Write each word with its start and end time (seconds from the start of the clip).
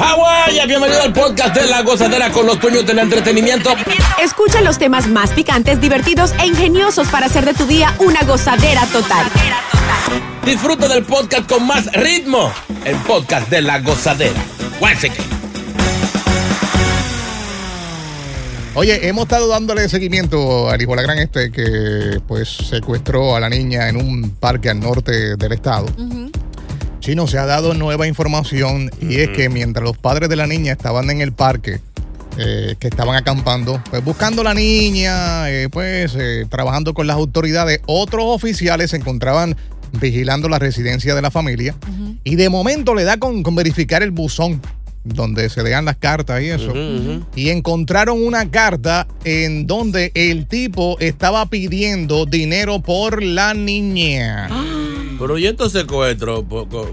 Hawái, 0.00 0.66
bienvenido 0.66 1.02
al 1.02 1.12
podcast 1.12 1.54
de 1.54 1.66
La 1.66 1.82
Gozadera 1.82 2.32
con 2.32 2.46
los 2.46 2.58
dueños 2.58 2.86
del 2.86 3.00
entretenimiento. 3.00 3.68
Escucha 4.18 4.62
los 4.62 4.78
temas 4.78 5.06
más 5.06 5.28
picantes, 5.32 5.78
divertidos 5.78 6.32
e 6.40 6.46
ingeniosos 6.46 7.06
para 7.08 7.26
hacer 7.26 7.44
de 7.44 7.52
tu 7.52 7.66
día 7.66 7.94
una 7.98 8.22
gozadera 8.22 8.86
total. 8.86 9.26
Disfruta 10.42 10.88
del 10.88 11.04
podcast 11.04 11.46
con 11.46 11.66
más 11.66 11.92
ritmo. 11.92 12.50
El 12.86 12.96
podcast 12.96 13.50
de 13.50 13.60
La 13.60 13.80
Gozadera. 13.80 14.42
Oye, 18.72 19.06
hemos 19.06 19.24
estado 19.24 19.48
dándole 19.48 19.86
seguimiento 19.90 20.70
al 20.70 20.80
hijo 20.80 20.92
de 20.92 20.96
la 20.96 21.02
gran 21.02 21.18
este 21.18 21.52
que 21.52 22.20
pues 22.26 22.48
secuestró 22.48 23.36
a 23.36 23.40
la 23.40 23.50
niña 23.50 23.90
en 23.90 23.96
un 23.96 24.30
parque 24.30 24.70
al 24.70 24.80
norte 24.80 25.36
del 25.36 25.52
estado. 25.52 25.84
Chino, 27.00 27.26
se 27.26 27.38
ha 27.38 27.46
dado 27.46 27.74
nueva 27.74 28.06
información 28.06 28.90
y 29.00 29.16
es 29.16 29.30
que 29.30 29.48
mientras 29.48 29.82
los 29.82 29.96
padres 29.96 30.28
de 30.28 30.36
la 30.36 30.46
niña 30.46 30.72
estaban 30.72 31.08
en 31.10 31.22
el 31.22 31.32
parque, 31.32 31.80
eh, 32.38 32.76
que 32.78 32.88
estaban 32.88 33.16
acampando, 33.16 33.82
pues 33.90 34.04
buscando 34.04 34.42
a 34.42 34.44
la 34.44 34.54
niña, 34.54 35.50
eh, 35.50 35.68
pues 35.70 36.14
eh, 36.16 36.46
trabajando 36.48 36.92
con 36.92 37.06
las 37.06 37.16
autoridades, 37.16 37.80
otros 37.86 38.24
oficiales 38.26 38.90
se 38.90 38.98
encontraban 38.98 39.56
vigilando 39.92 40.48
la 40.48 40.58
residencia 40.58 41.14
de 41.14 41.22
la 41.22 41.30
familia 41.30 41.74
y 42.22 42.36
de 42.36 42.48
momento 42.48 42.94
le 42.94 43.04
da 43.04 43.16
con, 43.16 43.42
con 43.42 43.56
verificar 43.56 44.02
el 44.02 44.12
buzón 44.12 44.60
donde 45.02 45.48
se 45.48 45.62
dejan 45.62 45.86
las 45.86 45.96
cartas 45.96 46.42
y 46.42 46.48
eso. 46.50 46.72
Y 47.34 47.48
encontraron 47.48 48.22
una 48.22 48.50
carta 48.50 49.06
en 49.24 49.66
donde 49.66 50.12
el 50.14 50.46
tipo 50.46 50.98
estaba 51.00 51.46
pidiendo 51.46 52.26
dinero 52.26 52.80
por 52.80 53.22
la 53.22 53.54
niña. 53.54 54.48
Pero 55.20 55.38
y 55.38 55.46
estos 55.46 55.70
secuestros, 55.72 56.44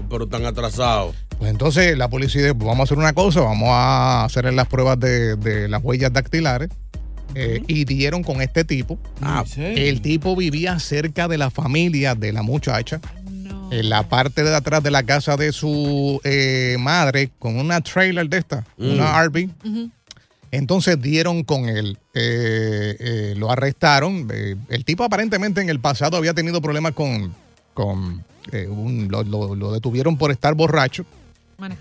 pero 0.08 0.26
tan 0.28 0.44
atrasados. 0.46 1.16
Pues 1.38 1.50
entonces 1.50 1.96
la 1.98 2.08
policía 2.08 2.42
dice, 2.42 2.54
pues 2.54 2.66
vamos 2.66 2.80
a 2.80 2.84
hacer 2.84 2.98
una 2.98 3.12
cosa, 3.14 3.40
vamos 3.40 3.70
a 3.72 4.24
hacer 4.24 4.52
las 4.52 4.68
pruebas 4.68 5.00
de, 5.00 5.34
de 5.36 5.66
las 5.68 5.82
huellas 5.82 6.12
dactilares. 6.12 6.68
eh, 7.34 7.62
y 7.66 7.84
dieron 7.84 8.22
con 8.22 8.40
este 8.42 8.64
tipo. 8.64 8.98
Ah, 9.20 9.44
El 9.58 10.00
tipo 10.00 10.34
vivía 10.36 10.78
cerca 10.78 11.28
de 11.28 11.36
la 11.38 11.50
familia 11.50 12.14
de 12.14 12.32
la 12.32 12.42
muchacha. 12.42 13.00
En 13.70 13.90
la 13.90 14.08
parte 14.08 14.42
de 14.44 14.54
atrás 14.54 14.82
de 14.82 14.90
la 14.90 15.02
casa 15.02 15.36
de 15.36 15.52
su 15.52 16.20
eh, 16.24 16.76
madre, 16.80 17.30
con 17.38 17.56
una 17.58 17.80
trailer 17.82 18.28
de 18.30 18.38
esta, 18.38 18.64
Mm. 18.78 18.90
una 18.92 19.22
RV. 19.24 19.48
Entonces 20.50 21.00
dieron 21.02 21.44
con 21.44 21.68
él, 21.68 21.98
eh, 22.14 22.96
eh, 22.98 23.34
lo 23.36 23.50
arrestaron. 23.50 24.26
eh, 24.32 24.56
el 24.70 24.84
tipo 24.86 25.04
aparentemente 25.04 25.60
en 25.60 25.68
el 25.68 25.80
pasado 25.80 26.16
había 26.16 26.32
tenido 26.32 26.62
problemas 26.62 26.92
con, 26.92 27.34
con 27.78 28.24
eh, 28.50 28.66
un- 28.66 29.06
lo, 29.08 29.22
lo- 29.22 29.54
lo 29.54 29.70
detuvieron 29.72 30.16
por 30.18 30.32
estar 30.32 30.54
borracho. 30.54 31.04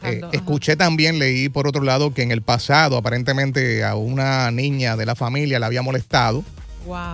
Eh, 0.04 0.22
escuché 0.32 0.76
también, 0.76 1.18
leí 1.18 1.50
por 1.50 1.68
otro 1.68 1.82
lado 1.84 2.14
que 2.14 2.22
en 2.22 2.32
el 2.32 2.42
pasado 2.44 2.98
aparentemente 2.98 3.84
a 3.84 3.96
una 3.96 4.50
niña 4.52 4.96
de 4.96 5.06
la 5.08 5.16
familia 5.16 5.60
la 5.60 5.66
había 5.68 5.82
molestado, 5.82 6.44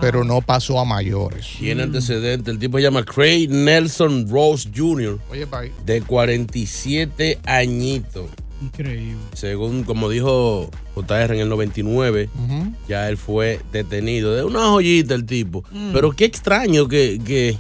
pero 0.02 0.24
no 0.26 0.42
pasó 0.42 0.80
a 0.80 0.86
mayores. 0.86 1.46
Tiene 1.60 1.84
antecedentes. 1.84 2.54
El 2.54 2.60
tipo 2.60 2.78
se 2.78 2.84
llama 2.84 3.04
Craig 3.06 3.48
Nelson 3.50 4.28
Rose 4.30 4.70
Jr. 4.76 5.18
Oye, 5.32 5.48
de 5.86 6.02
47 6.02 7.40
añitos. 7.46 8.30
Increíble. 8.62 9.18
Según 9.34 9.84
como 9.84 10.10
dijo 10.10 10.70
JR 10.96 11.34
en 11.36 11.42
el 11.42 11.50
99, 11.50 12.30
Ujú. 12.34 12.74
ya 12.88 13.10
él 13.10 13.18
fue 13.18 13.60
detenido. 13.74 14.34
De 14.36 14.44
una 14.46 14.68
joyita 14.68 15.16
el 15.16 15.26
tipo. 15.26 15.64
Mm. 15.72 15.92
Pero 15.92 16.12
qué 16.12 16.24
extraño 16.26 16.88
que, 16.88 17.20
que 17.26 17.58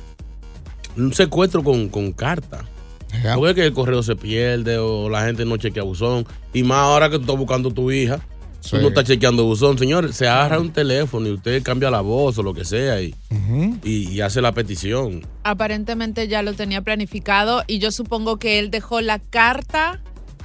un 0.97 1.13
secuestro 1.13 1.63
con, 1.63 1.89
con 1.89 2.11
carta. 2.11 2.63
Ya. 3.23 3.35
Porque 3.35 3.49
es 3.51 3.55
que 3.55 3.65
el 3.67 3.73
correo 3.73 4.01
se 4.01 4.15
pierde 4.15 4.77
o 4.79 5.07
la 5.09 5.23
gente 5.25 5.45
no 5.45 5.57
chequea 5.57 5.83
buzón. 5.83 6.25
Y 6.53 6.63
más 6.63 6.79
ahora 6.79 7.09
que 7.09 7.17
tú 7.17 7.21
estás 7.23 7.37
buscando 7.37 7.71
tu 7.71 7.91
hija, 7.91 8.19
Sí. 8.59 8.71
tú 8.77 8.81
no 8.81 8.87
estás 8.87 9.03
chequeando 9.03 9.43
buzón. 9.43 9.77
Señor, 9.77 10.13
se 10.13 10.27
agarra 10.27 10.59
un 10.59 10.71
teléfono 10.71 11.27
y 11.27 11.31
usted 11.33 11.61
cambia 11.63 11.91
la 11.91 12.01
voz 12.01 12.37
o 12.37 12.43
lo 12.43 12.53
que 12.53 12.63
sea 12.65 13.01
y- 13.01 13.13
y 13.83 14.21
hace 14.21 14.41
la 14.41 14.53
petición. 14.53 15.21
Aparentemente 15.43 16.27
ya 16.27 16.41
lo 16.43 16.53
tenía 16.53 16.81
planificado 16.81 17.63
y 17.67 17.79
yo 17.79 17.91
supongo 17.91 18.37
que 18.39 18.59
él 18.59 18.71
dejó 18.71 19.01
la 19.01 19.19
carta 19.19 20.01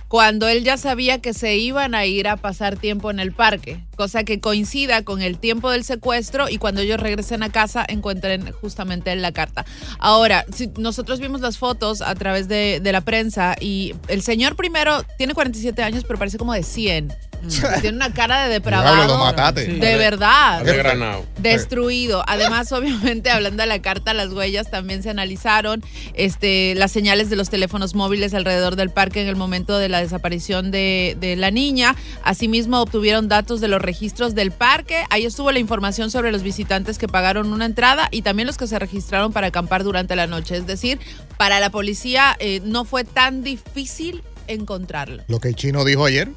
cuando 0.09 0.49
él 0.49 0.65
ya 0.65 0.79
sabía 0.79 1.21
que 1.21 1.35
se 1.35 1.57
iban 1.57 1.95
a 1.95 2.07
ir 2.07 2.29
a 2.29 2.37
pasar 2.37 2.77
tiempo 2.77 3.11
en 3.11 3.21
el 3.21 3.33
parque, 3.33 3.85
cosa 3.97 4.25
que 4.25 4.41
coincida 4.41 5.05
con 5.05 5.21
el 5.21 5.39
tiempo 5.39 5.71
del 5.71 5.85
secuestro 5.85 6.49
y 6.49 6.57
cuando 6.59 6.81
ellos 6.81 6.99
regresen 6.99 7.43
a 7.43 7.53
casa 7.53 7.85
encuentren 7.87 8.51
justamente 8.53 9.15
la 9.17 9.33
carta. 9.33 9.67
Ahora, 9.99 10.47
si 10.53 10.69
nosotros 10.79 11.21
vimos 11.21 11.43
las 11.43 11.59
fotos 11.59 12.01
a 12.01 12.15
través 12.15 12.49
de, 12.49 12.81
de 12.83 12.93
la 12.93 13.03
prensa 13.03 13.55
y 13.61 13.95
el 14.09 14.23
señor 14.23 14.57
primero 14.57 15.03
tiene 15.19 15.35
47 15.35 15.83
años 15.83 16.05
pero 16.05 16.19
parece 16.19 16.39
como 16.39 16.55
de 16.55 16.63
100. 16.63 17.28
Tiene 17.81 17.97
una 17.97 18.13
cara 18.13 18.45
de 18.45 18.55
depravado. 18.55 18.95
Diablo, 18.95 19.15
lo 19.15 19.25
mataste. 19.25 19.67
De 19.67 19.97
verdad. 19.97 20.63
De 20.63 20.77
granado. 20.77 21.25
Destruido. 21.39 22.23
Además, 22.27 22.73
obviamente, 22.73 23.31
hablando 23.31 23.63
de 23.63 23.69
la 23.69 23.81
carta, 23.81 24.15
las 24.15 24.33
huellas 24.33 24.71
también 24.71 25.03
se 25.03 25.11
analizaron. 25.11 25.83
Este, 26.15 26.75
las 26.75 26.93
señales 26.93 27.31
de 27.31 27.37
los 27.37 27.51
teléfonos 27.51 27.95
móviles 27.95 28.35
alrededor 28.35 28.77
del 28.77 28.91
parque 28.91 29.23
en 29.23 29.29
el 29.29 29.37
momento 29.37 29.79
de 29.79 29.89
la 29.89 30.01
desaparición 30.01 30.71
de, 30.71 31.17
de 31.21 31.37
la 31.37 31.51
niña. 31.51 31.95
Asimismo, 32.23 32.81
obtuvieron 32.81 33.29
datos 33.29 33.61
de 33.61 33.69
los 33.69 33.81
registros 33.81 34.35
del 34.35 34.51
parque. 34.51 35.05
Ahí 35.11 35.25
estuvo 35.25 35.53
la 35.53 35.59
información 35.59 36.11
sobre 36.11 36.33
los 36.33 36.43
visitantes 36.43 36.99
que 36.99 37.09
pagaron 37.09 37.53
una 37.53 37.65
entrada 37.65 38.09
y 38.11 38.23
también 38.23 38.47
los 38.47 38.57
que 38.57 38.67
se 38.67 38.79
registraron 38.79 39.33
para 39.33 39.49
acampar 39.49 39.85
durante 39.85 40.17
la 40.17 40.27
noche. 40.27 40.57
Es 40.57 40.67
decir, 40.67 40.99
para 41.37 41.61
la 41.61 41.71
policía 41.71 42.37
eh, 42.39 42.61
no 42.65 42.85
fue 42.85 43.05
tan 43.05 43.43
difícil 43.43 44.23
encontrarlo. 44.49 45.23
Lo 45.29 45.39
que 45.41 45.49
el 45.49 45.55
chino 45.57 45.85
dijo 45.85 46.05
ayer, 46.05 46.29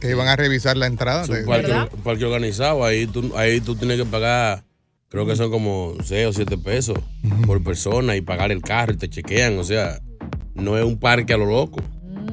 que 0.00 0.10
iban 0.10 0.28
a 0.28 0.36
revisar 0.36 0.76
la 0.76 0.86
entrada. 0.86 1.22
Es 1.24 1.28
un 1.28 1.44
parque, 1.46 1.66
¿Verdad? 1.68 1.88
un 1.92 2.02
parque 2.02 2.24
organizado, 2.24 2.84
ahí 2.84 3.06
tú, 3.06 3.32
ahí 3.36 3.60
tú 3.60 3.76
tienes 3.76 3.98
que 3.98 4.04
pagar, 4.06 4.64
creo 5.08 5.26
que 5.26 5.36
son 5.36 5.50
como 5.50 5.94
6 6.02 6.26
o 6.28 6.32
7 6.32 6.58
pesos 6.58 6.98
por 7.46 7.62
persona 7.62 8.16
y 8.16 8.20
pagar 8.20 8.50
el 8.52 8.62
carro 8.62 8.92
y 8.92 8.96
te 8.96 9.08
chequean, 9.08 9.58
o 9.58 9.64
sea, 9.64 10.00
no 10.54 10.78
es 10.78 10.84
un 10.84 10.98
parque 10.98 11.32
a 11.34 11.36
lo 11.36 11.46
loco. 11.46 11.80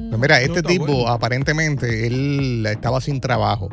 Pues 0.08 0.20
mira, 0.20 0.40
este 0.42 0.62
tipo 0.62 0.86
bueno. 0.86 1.08
aparentemente 1.08 2.06
él 2.06 2.64
estaba 2.66 3.00
sin 3.00 3.20
trabajo 3.20 3.70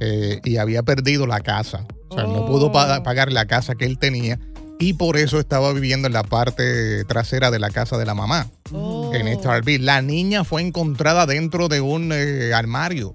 eh, 0.00 0.40
y 0.44 0.56
había 0.56 0.82
perdido 0.82 1.26
la 1.26 1.40
casa. 1.40 1.86
O 2.08 2.14
sea, 2.14 2.24
no 2.24 2.44
Oh. 2.44 2.46
pudo 2.46 2.72
pa- 2.72 3.02
pagar 3.02 3.30
la 3.30 3.46
casa 3.46 3.74
que 3.74 3.84
él 3.84 3.98
tenía 3.98 4.38
y 4.78 4.94
por 4.94 5.16
eso 5.16 5.38
estaba 5.38 5.72
viviendo 5.72 6.06
en 6.06 6.12
la 6.12 6.22
parte 6.22 7.04
trasera 7.04 7.50
de 7.50 7.58
la 7.58 7.70
casa 7.70 7.96
de 7.98 8.06
la 8.06 8.14
mamá. 8.14 8.48
En 9.12 9.28
esta 9.28 9.58
RV. 9.58 9.78
La 9.80 10.02
niña 10.02 10.44
fue 10.44 10.62
encontrada 10.62 11.26
dentro 11.26 11.68
de 11.68 11.80
un 11.80 12.10
eh, 12.12 12.52
armario. 12.52 13.14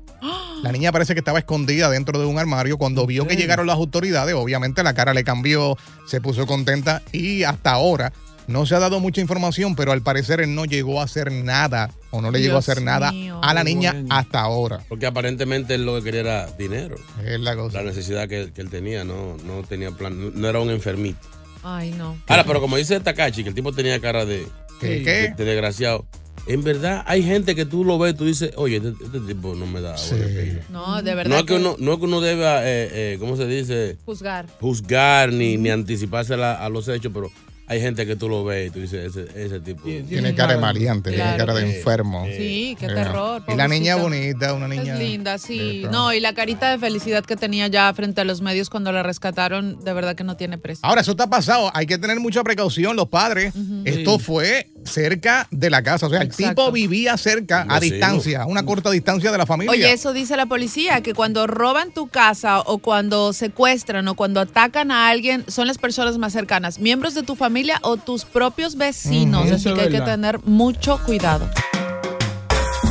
La 0.63 0.71
niña 0.71 0.91
parece 0.91 1.13
que 1.13 1.19
estaba 1.19 1.39
escondida 1.39 1.89
dentro 1.89 2.19
de 2.19 2.25
un 2.25 2.37
armario. 2.37 2.77
Cuando 2.77 3.05
vio 3.07 3.27
que 3.27 3.35
llegaron 3.35 3.67
las 3.67 3.77
autoridades, 3.77 4.35
obviamente 4.35 4.83
la 4.83 4.93
cara 4.93 5.13
le 5.13 5.23
cambió, 5.23 5.77
se 6.05 6.21
puso 6.21 6.45
contenta 6.45 7.01
y 7.11 7.43
hasta 7.43 7.71
ahora 7.71 8.13
no 8.47 8.65
se 8.65 8.75
ha 8.75 8.79
dado 8.79 8.99
mucha 8.99 9.21
información, 9.21 9.75
pero 9.75 9.91
al 9.91 10.01
parecer 10.01 10.41
él 10.41 10.53
no 10.53 10.65
llegó 10.65 11.01
a 11.01 11.05
hacer 11.05 11.31
nada 11.31 11.89
o 12.11 12.21
no 12.21 12.31
le 12.31 12.41
llegó 12.41 12.57
a 12.57 12.59
hacer 12.59 12.81
nada 12.81 13.11
a 13.41 13.53
la 13.53 13.63
niña 13.63 14.03
hasta 14.09 14.41
ahora. 14.41 14.83
Porque 14.87 15.05
aparentemente 15.05 15.75
él 15.75 15.85
lo 15.85 15.95
que 15.95 16.03
quería 16.03 16.21
era 16.21 16.47
dinero. 16.57 16.95
Es 17.25 17.39
la 17.39 17.55
cosa. 17.55 17.79
La 17.79 17.83
necesidad 17.83 18.27
que, 18.27 18.51
que 18.53 18.61
él 18.61 18.69
tenía, 18.69 19.03
no, 19.03 19.37
no 19.45 19.63
tenía 19.63 19.91
plan, 19.91 20.39
no 20.39 20.47
era 20.47 20.59
un 20.59 20.69
enfermito. 20.69 21.40
Ay, 21.63 21.91
no. 21.91 22.17
Ahora, 22.27 22.43
pero 22.43 22.59
como 22.59 22.77
dice 22.77 22.99
Takachi, 22.99 23.43
que 23.43 23.49
el 23.49 23.55
tipo 23.55 23.71
tenía 23.71 23.99
cara 23.99 24.25
de, 24.25 24.47
¿Qué, 24.79 24.87
de- 24.87 25.03
qué? 25.03 25.33
de 25.37 25.45
desgraciado. 25.45 26.05
En 26.47 26.63
verdad, 26.63 27.03
hay 27.05 27.21
gente 27.21 27.53
que 27.53 27.65
tú 27.65 27.85
lo 27.85 27.99
ves, 27.99 28.15
tú 28.17 28.25
dices, 28.25 28.51
oye, 28.55 28.77
este, 28.77 28.89
este 29.03 29.19
tipo 29.19 29.53
no 29.53 29.67
me 29.67 29.79
da 29.79 29.93
espina". 29.93 30.25
No, 30.69 31.01
de 31.03 31.11
No 31.11 31.17
verdad. 31.17 31.37
es 31.39 31.43
que 31.45 31.53
uno, 31.53 31.75
no 31.77 31.93
es 31.93 31.99
que 31.99 32.05
uno 32.05 32.19
deba, 32.19 32.63
eh, 32.63 32.89
eh, 33.13 33.17
¿cómo 33.19 33.37
se 33.37 33.45
dice? 33.45 33.97
Juzgar. 34.05 34.47
Juzgar 34.59 35.31
ni, 35.31 35.57
ni 35.57 35.69
anticiparse 35.69 36.33
a, 36.33 36.37
la- 36.37 36.53
a 36.55 36.67
los 36.69 36.87
hechos, 36.87 37.11
pero 37.13 37.29
hay 37.71 37.79
gente 37.79 38.06
que 38.06 38.18
tú 38.18 38.27
lo 38.27 38.44
ves 38.44 38.68
y 38.68 38.69
tú 38.71 38.79
dices, 38.81 39.15
ese, 39.15 39.45
ese 39.45 39.59
tipo. 39.62 39.83
Tiene 39.83 40.35
cara 40.35 40.56
de 40.56 40.59
maleante, 40.59 41.12
tiene 41.12 41.38
cara 41.38 41.53
de 41.53 41.77
enfermo. 41.77 42.25
Sí, 42.25 42.75
qué 42.77 42.88
Eh, 42.88 42.89
terror. 42.89 43.44
Y 43.47 43.56
la 43.56 43.69
niña 43.69 43.95
bonita, 43.95 44.53
una 44.53 44.68
niña. 44.68 44.95
Es 44.95 45.00
linda, 45.00 45.38
sí. 45.38 45.83
No, 45.89 46.12
y 46.12 46.19
la 46.19 46.33
carita 46.33 46.69
de 46.69 46.77
felicidad 46.79 47.23
que 47.23 47.38
tenía 47.38 47.68
ya 47.69 47.94
frente 47.94 48.19
a 48.19 48.25
los 48.25 48.41
medios 48.41 48.69
cuando 48.69 48.91
la 48.91 49.03
rescataron, 49.03 49.81
de 49.85 49.94
verdad 49.94 50.15
que 50.15 50.25
no 50.25 50.35
tiene 50.35 50.57
precio. 50.57 50.85
Ahora, 50.85 51.00
eso 51.00 51.12
está 51.12 51.27
pasado. 51.29 51.71
Hay 51.73 51.85
que 51.85 51.97
tener 51.97 52.19
mucha 52.19 52.44
precaución, 52.44 52.97
los 52.97 53.07
padres. 53.07 53.53
Esto 53.85 54.18
Sí. 54.19 54.25
fue 54.25 54.68
cerca 54.86 55.48
de 55.51 55.69
la 55.69 55.83
casa. 55.83 56.07
O 56.07 56.10
sea, 56.10 56.22
el 56.22 56.36
tipo 56.36 56.72
vivía 56.72 57.18
cerca, 57.18 57.66
a 57.68 57.80
distancia, 57.80 58.44
a 58.44 58.45
una 58.45 58.66
corta 58.66 58.89
distancia 58.92 59.31
de 59.31 59.38
la 59.38 59.45
familia. 59.45 59.72
Oye, 59.72 59.92
eso 59.92 60.13
dice 60.13 60.36
la 60.38 60.45
policía, 60.45 61.01
que 61.01 61.13
cuando 61.13 61.48
roban 61.48 61.92
tu 61.92 62.07
casa 62.07 62.60
o 62.62 62.80
cuando 62.80 63.33
secuestran 63.33 64.07
o 64.07 64.16
cuando 64.16 64.39
atacan 64.39 64.92
a 64.92 65.10
alguien, 65.10 65.45
son 65.48 65.68
las 65.68 65.78
personas 65.78 66.18
más 66.18 66.33
cercanas, 66.33 66.80
miembros 66.80 67.13
de 67.13 67.24
tu 67.24 67.36
familia 67.36 67.80
o 67.83 67.98
tus 67.98 68.25
propios 68.25 68.75
vecinos. 68.75 69.51
Así 69.51 69.74
que 69.74 69.81
hay 69.81 69.89
que 69.89 70.01
tener 70.01 70.39
mucho 70.44 71.00
cuidado. 71.06 71.50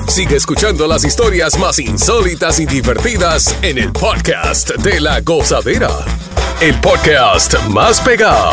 Sigue 0.08 0.36
escuchando 0.36 0.88
las 0.88 1.04
historias 1.04 1.56
más 1.58 1.78
insólitas 1.78 2.58
y 2.58 2.66
divertidas 2.66 3.54
en 3.62 3.78
el 3.78 3.92
podcast 3.92 4.70
de 4.76 5.00
la 5.00 5.20
gozadera. 5.20 5.88
El 6.60 6.74
podcast 6.80 7.54
más 7.68 8.00
pegado. 8.00 8.52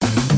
Thank 0.00 0.32
you. 0.32 0.37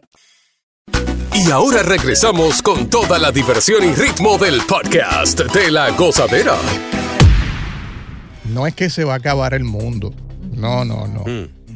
Y 1.51 1.53
ahora 1.53 1.83
regresamos 1.83 2.61
con 2.61 2.89
toda 2.89 3.19
la 3.19 3.29
diversión 3.29 3.83
y 3.83 3.93
ritmo 3.93 4.37
del 4.37 4.61
podcast 4.65 5.37
de 5.37 5.69
la 5.69 5.91
gozadera. 5.91 6.55
No 8.45 8.65
es 8.65 8.73
que 8.73 8.89
se 8.89 9.03
va 9.03 9.15
a 9.15 9.17
acabar 9.17 9.53
el 9.53 9.65
mundo. 9.65 10.13
No, 10.55 10.85
no, 10.85 11.07
no. 11.07 11.25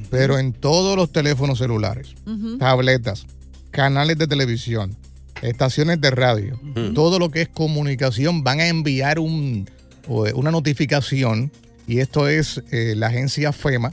Pero 0.09 0.39
en 0.39 0.53
todos 0.53 0.95
los 0.95 1.11
teléfonos 1.11 1.57
celulares, 1.57 2.15
tabletas, 2.57 3.27
canales 3.71 4.17
de 4.17 4.27
televisión, 4.27 4.95
estaciones 5.41 5.99
de 5.99 6.09
radio, 6.09 6.57
todo 6.93 7.19
lo 7.19 7.29
que 7.29 7.41
es 7.41 7.49
comunicación, 7.49 8.45
van 8.45 8.61
a 8.61 8.67
enviar 8.67 9.19
un, 9.19 9.69
una 10.07 10.51
notificación. 10.51 11.51
Y 11.85 11.99
esto 11.99 12.29
es 12.29 12.63
eh, 12.71 12.93
la 12.95 13.07
agencia 13.07 13.51
FEMA, 13.51 13.91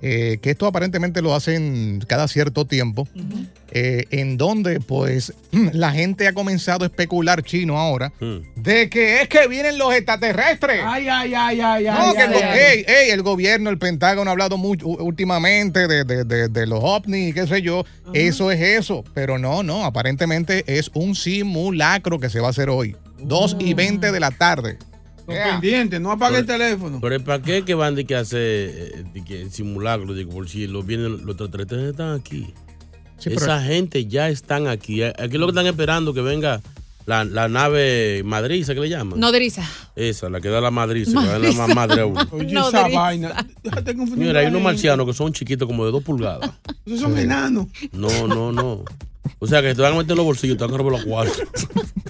eh, 0.00 0.38
que 0.42 0.50
esto 0.50 0.66
aparentemente 0.66 1.22
lo 1.22 1.34
hacen 1.34 2.02
cada 2.06 2.26
cierto 2.28 2.64
tiempo, 2.64 3.06
eh, 3.70 4.04
en 4.10 4.36
donde 4.38 4.80
pues 4.80 5.32
la 5.72 5.92
gente 5.92 6.26
ha 6.28 6.32
comenzado 6.32 6.84
a 6.84 6.88
especular 6.88 7.42
chino 7.42 7.78
ahora 7.78 8.12
de 8.56 8.88
que 8.90 9.22
es 9.22 9.28
que 9.28 9.46
vienen 9.48 9.78
los 9.78 9.94
extraterrestres. 9.94 10.80
Ay, 10.84 11.08
ay, 11.08 11.34
ay, 11.34 11.60
ay, 11.60 11.84
No, 11.84 12.10
ay. 12.10 12.16
que 12.16 12.22
el, 12.22 12.28
ay, 12.32 12.34
go- 12.34 12.40
ay. 12.44 12.58
ey, 12.58 12.84
ey, 12.86 13.10
el 13.10 13.22
gobierno, 13.22 13.70
el 13.70 13.78
Pentágono 13.78 14.30
ha 14.30 14.32
hablado 14.32 14.56
mucho 14.56 14.86
últimamente 14.88 15.86
de, 15.88 16.04
de- 16.04 16.24
de- 16.24 16.48
de 16.48 16.66
los 16.66 16.80
ovnis 16.82 17.30
y 17.30 17.32
qué 17.32 17.46
sé 17.46 17.62
yo. 17.62 17.84
Eso 18.14 18.50
es 18.50 18.60
eso. 18.60 19.04
Pero 19.14 19.38
no, 19.38 19.62
no, 19.62 19.84
aparentemente 19.84 20.64
es 20.66 20.90
un 20.94 21.14
simulacro 21.14 22.18
que 22.18 22.30
se 22.30 22.40
va 22.40 22.48
a 22.48 22.50
hacer 22.50 22.68
hoy. 22.70 22.96
2 23.20 23.56
y 23.60 23.74
20 23.74 24.10
de 24.10 24.20
la 24.20 24.30
tarde. 24.32 24.78
Los 25.26 25.36
pendientes, 25.36 26.00
no 26.00 26.10
apague 26.12 26.38
el 26.38 26.46
teléfono. 26.46 26.98
Pero 27.00 27.22
¿para 27.24 27.42
qué 27.42 27.62
que 27.64 27.74
van 27.74 27.94
de 27.94 28.04
que 28.04 28.16
hacer 28.16 28.40
eh, 28.40 29.04
de 29.14 29.24
que 29.24 29.48
simulacro? 29.50 30.14
Digo, 30.14 30.32
por 30.32 30.48
si 30.48 30.66
los 30.66 30.84
vienen 30.84 31.12
los 31.12 31.20
extraterrestres 31.36 31.90
están 31.92 32.18
aquí. 32.18 32.52
Sí, 33.18 33.30
pero- 33.30 33.36
Esa 33.36 33.62
gente 33.62 34.06
ya 34.06 34.28
están 34.28 34.66
aquí. 34.66 35.02
Aquí 35.02 35.14
es 35.22 35.34
lo 35.34 35.46
que 35.46 35.50
están 35.52 35.66
esperando 35.66 36.12
que 36.12 36.20
venga 36.22 36.60
la, 37.06 37.24
la 37.24 37.48
nave 37.48 38.22
madriza, 38.24 38.74
¿qué 38.74 38.80
le 38.80 38.88
llaman? 38.88 39.18
Nodriza. 39.20 39.64
Esa, 39.96 40.28
la 40.28 40.40
que 40.40 40.48
da 40.48 40.60
la 40.60 40.70
madriza, 40.70 41.20
que 41.20 41.26
da 41.28 41.38
la 41.38 41.52
más 41.52 41.74
madre 41.74 42.00
a 42.02 42.06
uno. 42.06 42.20
Oye, 42.32 42.52
esa 42.68 42.88
vaina. 42.88 43.46
Déjate 43.62 43.96
confundir. 43.96 44.26
Mira, 44.28 44.40
hay 44.40 44.46
unos 44.46 44.62
marcianos 44.62 45.06
que 45.06 45.12
son 45.12 45.32
chiquitos, 45.32 45.66
como 45.68 45.84
de 45.84 45.92
dos 45.92 46.02
pulgadas. 46.02 46.50
Esos 46.86 47.00
son 47.00 47.16
enanos. 47.18 47.66
No, 47.92 48.26
no, 48.26 48.50
no. 48.52 48.84
O 49.38 49.46
sea, 49.46 49.62
que 49.62 49.74
te 49.74 49.82
van 49.82 49.94
a 49.94 49.96
meter 49.96 50.12
en 50.12 50.16
los 50.18 50.26
bolsillos, 50.26 50.56
te 50.56 50.64
van 50.64 50.74
a 50.74 50.76
robar 50.78 50.92
los 50.92 51.04
cuartos. 51.04 51.42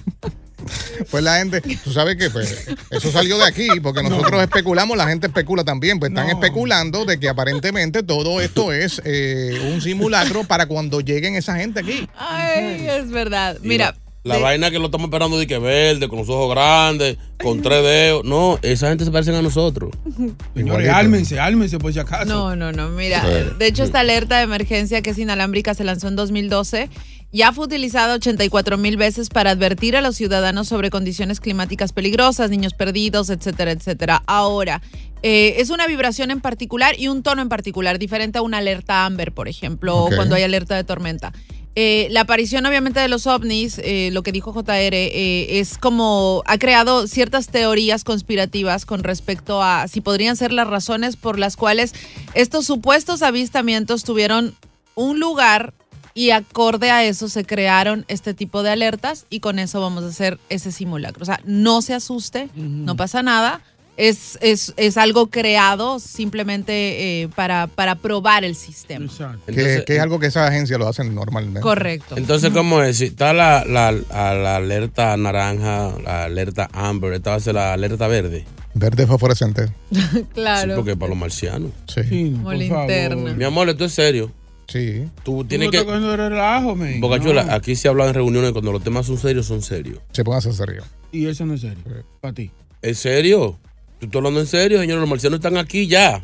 Pues 1.11 1.23
la 1.23 1.37
gente, 1.37 1.61
tú 1.83 1.91
sabes 1.91 2.15
que 2.17 2.29
pues, 2.29 2.67
eso 2.89 3.11
salió 3.11 3.37
de 3.37 3.45
aquí, 3.45 3.67
porque 3.81 4.03
nosotros 4.03 4.41
especulamos, 4.41 4.97
la 4.97 5.07
gente 5.07 5.27
especula 5.27 5.63
también. 5.63 5.99
Pues 5.99 6.11
están 6.11 6.27
No. 6.27 6.33
especulando 6.33 7.05
de 7.05 7.19
que 7.19 7.29
aparentemente 7.29 8.03
todo 8.03 8.41
esto 8.41 8.71
es 8.73 9.01
eh, 9.05 9.71
un 9.73 9.81
simulacro 9.81 10.43
para 10.43 10.65
cuando 10.65 11.01
lleguen 11.01 11.35
esa 11.35 11.55
gente 11.55 11.79
aquí. 11.81 12.07
Ay, 12.17 12.87
es 12.87 13.09
verdad. 13.11 13.57
Mira. 13.61 13.95
La 14.25 14.37
vaina 14.37 14.71
que 14.71 14.79
lo 14.79 14.85
estamos 14.85 15.07
esperando 15.07 15.37
de 15.37 15.45
que 15.45 15.57
verde, 15.59 16.07
con 16.07 16.17
los 16.19 16.29
ojos 16.29 16.49
grandes, 16.55 17.17
con 17.43 17.61
tres 17.61 17.83
dedos. 17.83 18.23
No, 18.23 18.57
esa 18.61 18.87
gente 18.87 19.03
se 19.03 19.11
parecen 19.11 19.35
a 19.35 19.41
nosotros. 19.41 19.91
Señores, 20.55 20.87
álmense, 20.87 21.41
álmense 21.41 21.77
por 21.77 21.91
si 21.91 21.99
acaso. 21.99 22.23
No, 22.23 22.55
no, 22.55 22.71
no. 22.71 22.87
Mira, 22.87 23.19
Sí. 23.21 23.53
de 23.59 23.67
hecho, 23.67 23.83
esta 23.83 23.99
alerta 23.99 24.37
de 24.37 24.43
emergencia 24.43 25.01
que 25.01 25.09
es 25.09 25.17
inalámbrica 25.17 25.73
se 25.73 25.83
lanzó 25.83 26.07
en 26.07 26.15
2012. 26.15 26.89
Ya 27.33 27.51
fue 27.51 27.65
utilizada 27.65 28.13
84 28.13 28.77
mil 28.77 28.95
veces 28.95 29.29
para 29.29 29.51
advertir 29.51 29.97
a 29.97 30.01
los 30.01 30.15
ciudadanos 30.15 30.67
sobre 30.67 30.89
condiciones 30.89 31.39
climáticas 31.39 31.91
peligrosas, 31.91 32.49
niños 32.49 32.73
perdidos, 32.73 33.29
etcétera, 33.29 33.71
etcétera. 33.71 34.23
Ahora, 34.27 34.81
eh, 35.23 35.55
es 35.57 35.69
una 35.71 35.87
vibración 35.87 36.31
en 36.31 36.39
particular 36.39 36.93
y 36.97 37.07
un 37.07 37.23
tono 37.23 37.41
en 37.41 37.49
particular, 37.49 37.99
diferente 37.99 38.37
a 38.37 38.43
una 38.43 38.59
alerta 38.59 39.05
Amber, 39.05 39.31
por 39.31 39.47
ejemplo, 39.47 40.05
o 40.05 40.15
cuando 40.15 40.35
hay 40.35 40.43
alerta 40.43 40.75
de 40.75 40.83
tormenta. 40.83 41.33
Eh, 41.75 42.07
la 42.11 42.21
aparición 42.21 42.67
obviamente 42.67 42.99
de 42.99 43.07
los 43.07 43.25
ovnis, 43.25 43.81
eh, 43.83 44.09
lo 44.11 44.21
que 44.21 44.31
dijo 44.31 44.53
JR, 44.53 44.93
eh, 44.93 45.59
es 45.59 45.79
como 45.79 46.43
ha 46.45 46.59
creado 46.59 47.07
ciertas 47.07 47.47
teorías 47.47 48.03
conspirativas 48.03 48.85
con 48.85 49.03
respecto 49.03 49.63
a 49.63 49.87
si 49.87 49.99
podrían 49.99 50.35
ser 50.35 50.53
las 50.53 50.67
razones 50.67 51.15
por 51.15 51.39
las 51.39 51.57
cuales 51.57 51.95
estos 52.35 52.67
supuestos 52.67 53.23
avistamientos 53.23 54.03
tuvieron 54.03 54.53
un 54.93 55.19
lugar 55.19 55.73
y 56.13 56.29
acorde 56.31 56.91
a 56.91 57.03
eso 57.03 57.27
se 57.29 57.43
crearon 57.45 58.05
este 58.07 58.33
tipo 58.33 58.61
de 58.63 58.69
alertas 58.71 59.25
y 59.29 59.39
con 59.39 59.57
eso 59.59 59.81
vamos 59.81 60.03
a 60.03 60.07
hacer 60.07 60.39
ese 60.49 60.71
simulacro. 60.71 61.23
O 61.23 61.25
sea, 61.25 61.39
no 61.45 61.81
se 61.81 61.93
asuste, 61.93 62.49
no 62.55 62.95
pasa 62.95 63.23
nada. 63.23 63.61
es, 63.95 64.39
es, 64.41 64.73
es 64.77 64.97
algo 64.97 65.27
creado 65.27 65.99
simplemente 65.99 67.21
eh, 67.23 67.29
para, 67.35 67.67
para 67.67 67.95
probar 67.95 68.43
el 68.43 68.55
sistema. 68.55 69.07
que, 69.45 69.83
que 69.85 69.95
es 69.95 70.01
algo 70.01 70.19
que 70.19 70.27
esas 70.27 70.49
agencias 70.49 70.79
lo 70.79 70.87
hacen 70.87 71.13
normalmente. 71.13 71.59
Correcto. 71.61 72.15
Entonces, 72.17 72.51
¿cómo 72.51 72.81
es? 72.81 73.01
Está 73.01 73.33
la, 73.33 73.63
la, 73.65 73.91
la- 73.91 74.33
la 74.33 74.55
alerta 74.55 75.15
naranja, 75.17 75.93
la 76.03 76.23
alerta 76.25 76.69
amber, 76.73 77.13
esta 77.13 77.31
va 77.31 77.35
a 77.35 77.39
ser 77.39 77.53
la 77.55 77.73
alerta 77.73 78.07
verde. 78.07 78.45
Verde 78.75 79.05
fosforescente. 79.05 79.71
claro. 80.33 80.71
Sí, 80.71 80.75
porque 80.75 80.95
para 80.95 81.09
los 81.09 81.17
marcianos. 81.17 81.71
Sí. 81.87 82.31
Como 82.35 82.51
linterna. 82.53 83.33
Mi 83.33 83.43
amor, 83.43 83.69
esto 83.69 83.85
es 83.85 83.93
serio. 83.93 84.31
Sí. 84.67 85.05
Tú 85.23 85.37
Tú 85.43 85.45
tienes 85.45 85.67
no 85.67 85.71
que. 85.71 86.17
relajo. 86.17 86.75
Bocachula, 86.99 87.43
No. 87.43 87.53
aquí 87.53 87.75
se 87.75 87.87
habla 87.87 88.07
en 88.07 88.13
reuniones 88.13 88.51
cuando 88.51 88.71
los 88.71 88.83
temas 88.83 89.05
son 89.05 89.17
serios, 89.17 89.45
son 89.45 89.61
serios. 89.61 89.99
Se 90.11 90.23
pongan 90.23 90.41
en 90.45 90.53
serio. 90.53 90.83
Y 91.11 91.25
eso 91.27 91.45
no 91.45 91.53
es 91.55 91.61
serio. 91.61 91.83
Para 92.21 92.33
ti. 92.33 92.49
¿En 92.81 92.95
serio? 92.95 93.57
¿Tú 93.99 94.05
estás 94.07 94.19
hablando 94.19 94.39
en 94.39 94.47
serio, 94.47 94.79
señor? 94.79 94.99
Los 94.99 95.09
marcianos 95.09 95.37
están 95.37 95.57
aquí 95.57 95.87
ya. 95.87 96.23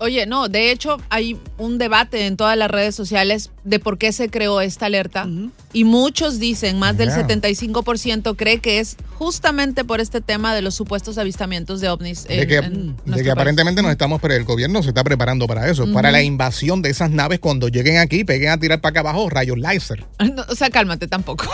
Oye, 0.00 0.26
no, 0.26 0.48
de 0.48 0.70
hecho 0.70 0.98
hay 1.10 1.36
un 1.58 1.78
debate 1.78 2.26
en 2.26 2.36
todas 2.36 2.56
las 2.56 2.70
redes 2.70 2.94
sociales 2.94 3.50
de 3.64 3.78
por 3.80 3.98
qué 3.98 4.12
se 4.12 4.30
creó 4.30 4.60
esta 4.60 4.86
alerta 4.86 5.26
y 5.72 5.84
muchos 5.84 6.38
dicen, 6.38 6.78
más 6.78 6.96
del 6.96 7.08
Yeah. 7.08 7.26
75% 7.26 8.36
cree 8.36 8.58
que 8.60 8.78
es 8.78 8.96
justamente 9.18 9.84
por 9.84 10.00
este 10.00 10.20
tema 10.20 10.54
de 10.54 10.62
los 10.62 10.74
supuestos 10.74 11.18
avistamientos 11.18 11.80
de 11.80 11.88
ovnis. 11.88 12.24
De 12.24 12.42
en- 12.42 12.48
que, 12.48 12.56
en 12.56 12.62
de 12.62 12.78
nuestro 12.78 13.02
que 13.06 13.14
país. 13.14 13.28
aparentemente 13.30 13.82
nos 13.82 13.90
estamos, 13.90 14.20
pero 14.20 14.34
el 14.34 14.44
gobierno 14.44 14.82
se 14.82 14.88
está 14.90 15.02
preparando 15.04 15.46
para 15.46 15.68
eso, 15.68 15.90
para 15.92 16.10
la 16.12 16.22
invasión 16.22 16.80
de 16.80 16.90
esas 16.90 17.10
naves 17.10 17.40
cuando 17.40 17.68
lleguen 17.68 17.98
aquí, 17.98 18.24
peguen 18.24 18.50
a 18.50 18.58
tirar 18.58 18.80
para 18.80 18.90
acá 18.90 19.00
abajo 19.00 19.28
rayos 19.28 19.58
láser. 19.58 20.06
No, 20.38 20.44
o 20.48 20.54
sea, 20.54 20.70
cálmate 20.70 21.08
tampoco. 21.08 21.46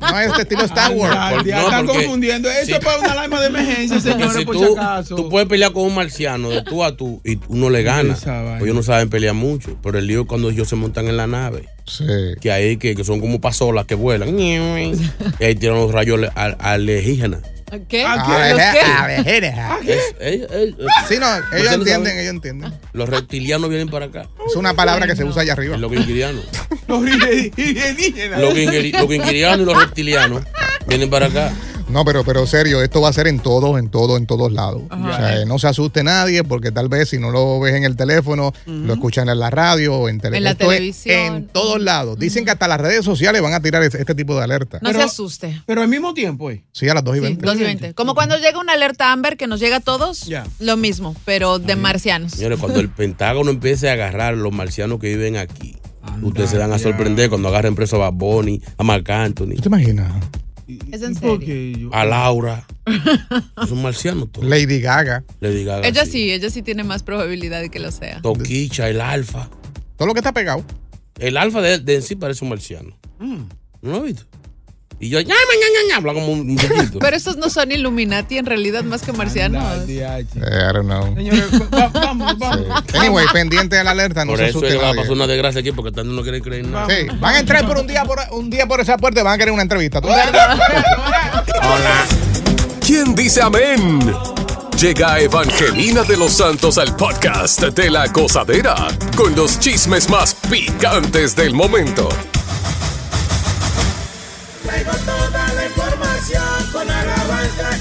No 0.00 0.18
es 0.18 0.28
este 0.28 0.42
estilo 0.42 0.64
Star 0.64 0.90
Wars. 0.92 1.14
No, 1.46 1.60
están 1.60 1.86
confundiendo. 1.86 2.50
Eso 2.50 2.66
Sí. 2.66 2.72
es 2.72 2.78
para 2.80 2.98
una 2.98 3.12
alarma 3.12 3.40
de 3.40 3.46
emergencia, 3.46 4.00
señores, 4.00 4.32
si 4.36 4.44
por 4.44 4.56
tú, 4.56 4.64
si 4.64 4.72
acaso. 4.72 5.14
tú 5.14 5.28
puedes 5.28 5.48
pelear 5.48 5.72
con 5.72 5.84
un 5.84 5.94
marciano 5.94 6.50
de 6.50 6.62
tú 6.62 6.82
a 6.82 6.96
tú 6.96 7.20
y 7.24 7.38
uno 7.52 7.70
le 7.70 7.82
gana. 7.82 8.14
Pues 8.14 8.62
ellos 8.62 8.74
no 8.74 8.82
saben 8.82 9.08
pelear 9.10 9.34
mucho. 9.34 9.76
Pero 9.82 9.98
el 9.98 10.06
lío 10.06 10.22
es 10.22 10.26
cuando 10.26 10.50
ellos 10.50 10.68
se 10.68 10.76
montan 10.76 11.08
en 11.08 11.16
la 11.16 11.26
nave. 11.26 11.68
Sí. 11.86 12.04
Que 12.40 12.52
ahí 12.52 12.76
que, 12.76 12.94
que 12.94 13.04
son 13.04 13.20
como 13.20 13.40
pasolas 13.40 13.86
que 13.86 13.94
vuelan. 13.94 14.38
y 14.38 14.56
ahí 15.40 15.54
tiran 15.54 15.76
los 15.76 15.92
rayos 15.92 16.20
alienígenas. 16.34 17.40
¿Qué? 17.88 18.04
Ah, 18.06 18.50
¿Los 18.50 18.60
eh, 18.60 19.40
qué? 19.40 19.48
ah. 19.56 19.78
Es- 19.86 20.14
ellos- 20.20 20.50
ellos- 20.52 20.76
Sí, 21.08 21.14
no, 21.18 21.26
ellos 21.36 21.42
¿Ustedes 21.42 21.70
no 21.70 21.72
entienden, 21.74 22.18
ellos 22.18 22.34
entienden. 22.34 22.74
Los 22.92 23.08
reptilianos 23.08 23.70
vienen 23.70 23.88
para 23.88 24.06
acá. 24.06 24.28
Es 24.46 24.56
una 24.56 24.74
palabra 24.74 25.06
que 25.06 25.16
se 25.16 25.24
usa 25.24 25.40
allá 25.42 25.54
arriba. 25.54 25.78
Los 25.78 25.90
guinguirianos. 25.90 26.44
Los 26.86 27.02
alienígenas. 27.02 28.40
Los, 28.40 28.54
guinguirianos 28.54 29.60
y 29.60 29.64
los 29.64 29.82
reptilianos 29.82 30.42
vienen 30.86 31.10
para 31.10 31.26
acá. 31.26 31.52
No, 31.88 32.04
pero, 32.06 32.24
pero 32.24 32.46
serio, 32.46 32.80
esto 32.80 33.00
va 33.02 33.08
a 33.08 33.12
ser 33.12 33.26
en 33.26 33.38
todos, 33.40 33.78
en 33.78 33.90
todos, 33.90 34.18
en 34.18 34.26
todos 34.26 34.50
lados. 34.52 34.82
Ajá. 34.88 35.10
O 35.10 35.16
sea, 35.16 35.40
eh, 35.42 35.46
no 35.46 35.58
se 35.58 35.66
asuste 35.66 36.02
nadie 36.02 36.42
porque 36.42 36.70
tal 36.70 36.88
vez 36.88 37.10
si 37.10 37.18
no 37.18 37.30
lo 37.30 37.60
ves 37.60 37.74
en 37.74 37.84
el 37.84 37.96
teléfono, 37.96 38.52
lo 38.66 38.94
escuchan 38.94 39.28
en 39.28 39.38
la 39.38 39.50
radio 39.50 39.94
o 39.96 40.08
en, 40.08 40.18
tele- 40.20 40.38
En 40.38 40.44
la 40.44 40.52
esto 40.52 40.70
es 40.72 40.78
televisión. 40.78 41.36
En 41.36 41.46
todos 41.48 41.80
lados. 41.82 42.18
Dicen 42.18 42.44
que 42.46 42.50
hasta 42.52 42.66
las 42.68 42.80
redes 42.80 43.04
sociales 43.04 43.42
van 43.42 43.52
a 43.52 43.60
tirar 43.60 43.82
este, 43.82 43.98
este 43.98 44.14
tipo 44.14 44.34
de 44.36 44.44
alerta. 44.44 44.78
No 44.80 44.90
se 44.92 45.02
asuste. 45.02 45.60
Pero 45.66 45.82
al 45.82 45.88
mismo 45.88 46.14
tiempo, 46.14 46.50
eh. 46.50 46.64
Sí, 46.72 46.88
a 46.88 46.94
las 46.94 47.04
2 47.04 47.16
y 47.16 47.18
Sí, 47.18 47.24
20. 47.24 47.46
2 47.46 47.56
y 47.56 47.62
20. 47.62 47.94
Como 47.94 48.14
cuando 48.14 48.38
llega 48.38 48.58
una 48.58 48.72
alerta 48.72 49.12
Amber 49.12 49.36
que 49.36 49.46
nos 49.46 49.60
llega 49.60 49.76
a 49.76 49.80
todos, 49.80 50.22
Ya. 50.26 50.44
lo 50.60 50.76
mismo, 50.78 51.14
pero 51.26 51.58
de 51.58 51.76
marcianos. 51.76 52.32
Señores, 52.32 52.58
cuando 52.58 52.80
el 52.80 52.88
Pentágono 52.88 53.50
empiece 53.50 53.90
a 53.90 53.94
agarrar 53.94 54.34
los 54.34 54.52
marcianos 54.52 54.98
que 54.98 55.08
viven 55.08 55.36
aquí, 55.36 55.76
ustedes 56.22 56.48
se 56.50 56.58
van 56.58 56.72
a 56.72 56.78
sorprender 56.78 57.28
cuando 57.28 57.48
agarren 57.48 57.74
preso 57.74 57.96
a 57.96 58.10
Bad 58.10 58.12
Bunny, 58.14 58.62
a 58.78 58.82
Marc 58.82 59.10
Anthony, 59.10 59.56
¿Tú 59.56 59.62
te 59.62 59.68
imaginas? 59.68 60.10
Es 60.90 61.02
en 61.02 61.14
¿Por 61.16 61.40
serio. 61.40 61.90
a 61.92 62.04
Laura. 62.04 62.66
Son 63.68 63.82
marcianos 63.82 64.30
todos. 64.32 64.48
Lady 64.48 64.80
Gaga. 64.80 65.24
Lady 65.40 65.64
Gaga, 65.64 65.86
Ella 65.86 66.04
sí. 66.04 66.12
sí, 66.12 66.32
ella 66.32 66.50
sí 66.50 66.62
tiene 66.62 66.84
más 66.84 67.02
probabilidad 67.02 67.60
de 67.60 67.70
que 67.70 67.78
lo 67.80 67.90
sea. 67.90 68.20
Toquicha, 68.22 68.88
el 68.88 69.00
alfa. 69.00 69.48
Todo 69.96 70.08
lo 70.08 70.14
que 70.14 70.20
está 70.20 70.32
pegado. 70.32 70.64
El 71.18 71.36
alfa 71.36 71.60
de, 71.60 71.78
de 71.78 71.96
en 71.96 72.02
sí 72.02 72.16
parece 72.16 72.44
un 72.44 72.50
marciano. 72.50 72.96
Mm. 73.18 73.42
¿No 73.82 73.90
lo 73.90 73.96
has 73.98 74.02
visto? 74.04 74.24
Y 75.02 75.08
yo, 75.08 75.18
ña, 75.20 75.26
ña, 75.34 75.34
ña, 75.34 75.88
ña, 75.88 75.96
habla 75.96 76.12
como 76.14 76.28
un 76.28 76.46
muchachito. 76.46 77.00
Pero 77.00 77.16
estos 77.16 77.36
no 77.36 77.50
son 77.50 77.72
Illuminati 77.72 78.38
en 78.38 78.46
realidad 78.46 78.84
más 78.84 79.02
que 79.02 79.12
marcianos. 79.12 79.64
Eh, 79.88 80.24
I 80.38 80.72
don't 80.72 80.84
know. 80.86 81.12
Señores, 81.16 81.42
va- 81.74 81.88
vamos, 81.88 82.38
vamos. 82.38 82.66
Sí. 82.88 82.98
Anyway, 82.98 83.26
pendiente 83.32 83.74
de 83.74 83.82
la 83.82 83.90
alerta, 83.90 84.24
no 84.24 84.30
Por 84.30 84.38
se 84.38 84.46
eso 84.50 84.58
asuste 84.60 84.76
va 84.76 84.90
a 84.90 84.94
pasar 84.94 85.10
una 85.10 85.26
desgracia 85.26 85.58
aquí 85.60 85.72
porque 85.72 85.90
tanto 85.90 86.12
no 86.12 86.22
quiere 86.22 86.40
creer 86.40 86.68
nada. 86.68 86.86
Sí, 86.88 87.08
van 87.18 87.34
a 87.34 87.40
entrar 87.40 87.66
por 87.66 87.78
un 87.78 87.88
día 87.88 88.04
por 88.04 88.20
un 88.30 88.48
día 88.48 88.68
por 88.68 88.80
esa 88.80 88.96
puerta 88.96 89.22
y 89.22 89.24
van 89.24 89.34
a 89.34 89.38
querer 89.38 89.52
una 89.52 89.62
entrevista. 89.62 89.98
Hola. 89.98 90.36
¿Quién 92.86 93.16
dice 93.16 93.42
amén? 93.42 94.14
Llega 94.80 95.18
Evangelina 95.18 96.04
de 96.04 96.16
los 96.16 96.32
Santos 96.34 96.78
al 96.78 96.94
podcast 96.94 97.60
de 97.60 97.90
la 97.90 98.06
gozadera 98.06 98.76
con 99.16 99.34
los 99.34 99.58
chismes 99.58 100.08
más 100.08 100.36
picantes 100.48 101.34
del 101.34 101.54
momento. 101.54 102.08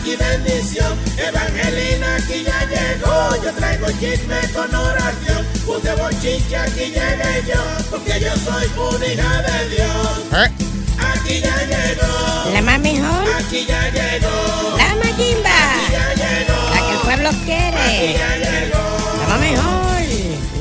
Y 0.06 0.16
bendición. 0.16 0.98
Evangelina 1.18 2.16
aquí 2.18 2.44
ya 2.44 2.60
llegó. 2.68 3.44
Yo 3.44 3.54
traigo 3.54 3.88
chisme 4.00 4.40
con 4.54 4.74
oración. 4.74 5.46
Puse 5.66 5.96
bochinche 5.96 6.58
aquí 6.58 6.86
llegué 6.92 7.44
yo. 7.48 7.62
Porque 7.90 8.20
yo 8.20 8.32
soy 8.38 8.68
una 8.78 9.06
hija 9.08 9.42
de 9.42 9.70
Dios. 9.70 10.20
¿Eh? 10.34 10.52
Aquí 11.00 11.42
ya 11.42 11.58
llegó. 11.66 12.52
La 12.54 12.62
más 12.62 12.80
mejor, 12.80 13.26
Aquí 13.40 13.66
ya 13.68 13.90
llegó. 13.90 14.78
la 14.78 14.96
mayimba, 14.96 15.50
Ya 15.92 16.14
llegó. 16.14 16.70
la 16.74 16.82
que 16.88 16.92
el 16.94 17.00
pueblo 17.00 17.30
quiere, 17.46 18.18
Ya 18.18 18.36
llegó. 18.38 19.18
la 19.22 19.28
más 19.28 19.40
mejor. 19.40 19.82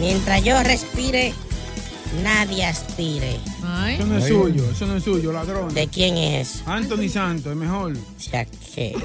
Mientras 0.00 0.42
yo 0.42 0.62
respire, 0.62 1.35
nadie 2.23 2.64
aspire. 2.67 3.38
Ay. 3.64 3.95
Eso 3.97 4.07
no 4.07 4.19
es 4.19 4.25
suyo, 4.26 4.71
eso 4.71 4.87
no 4.87 4.97
es 4.97 5.05
suyo, 5.05 5.33
ladrón. 5.33 5.73
¿De 5.75 5.88
quién 5.88 6.17
es? 6.17 6.62
Anthony 6.67 7.09
Santos, 7.09 7.52
es 7.52 7.57
mejor. 7.59 7.97
Ya 8.33 8.45
que- 8.45 8.97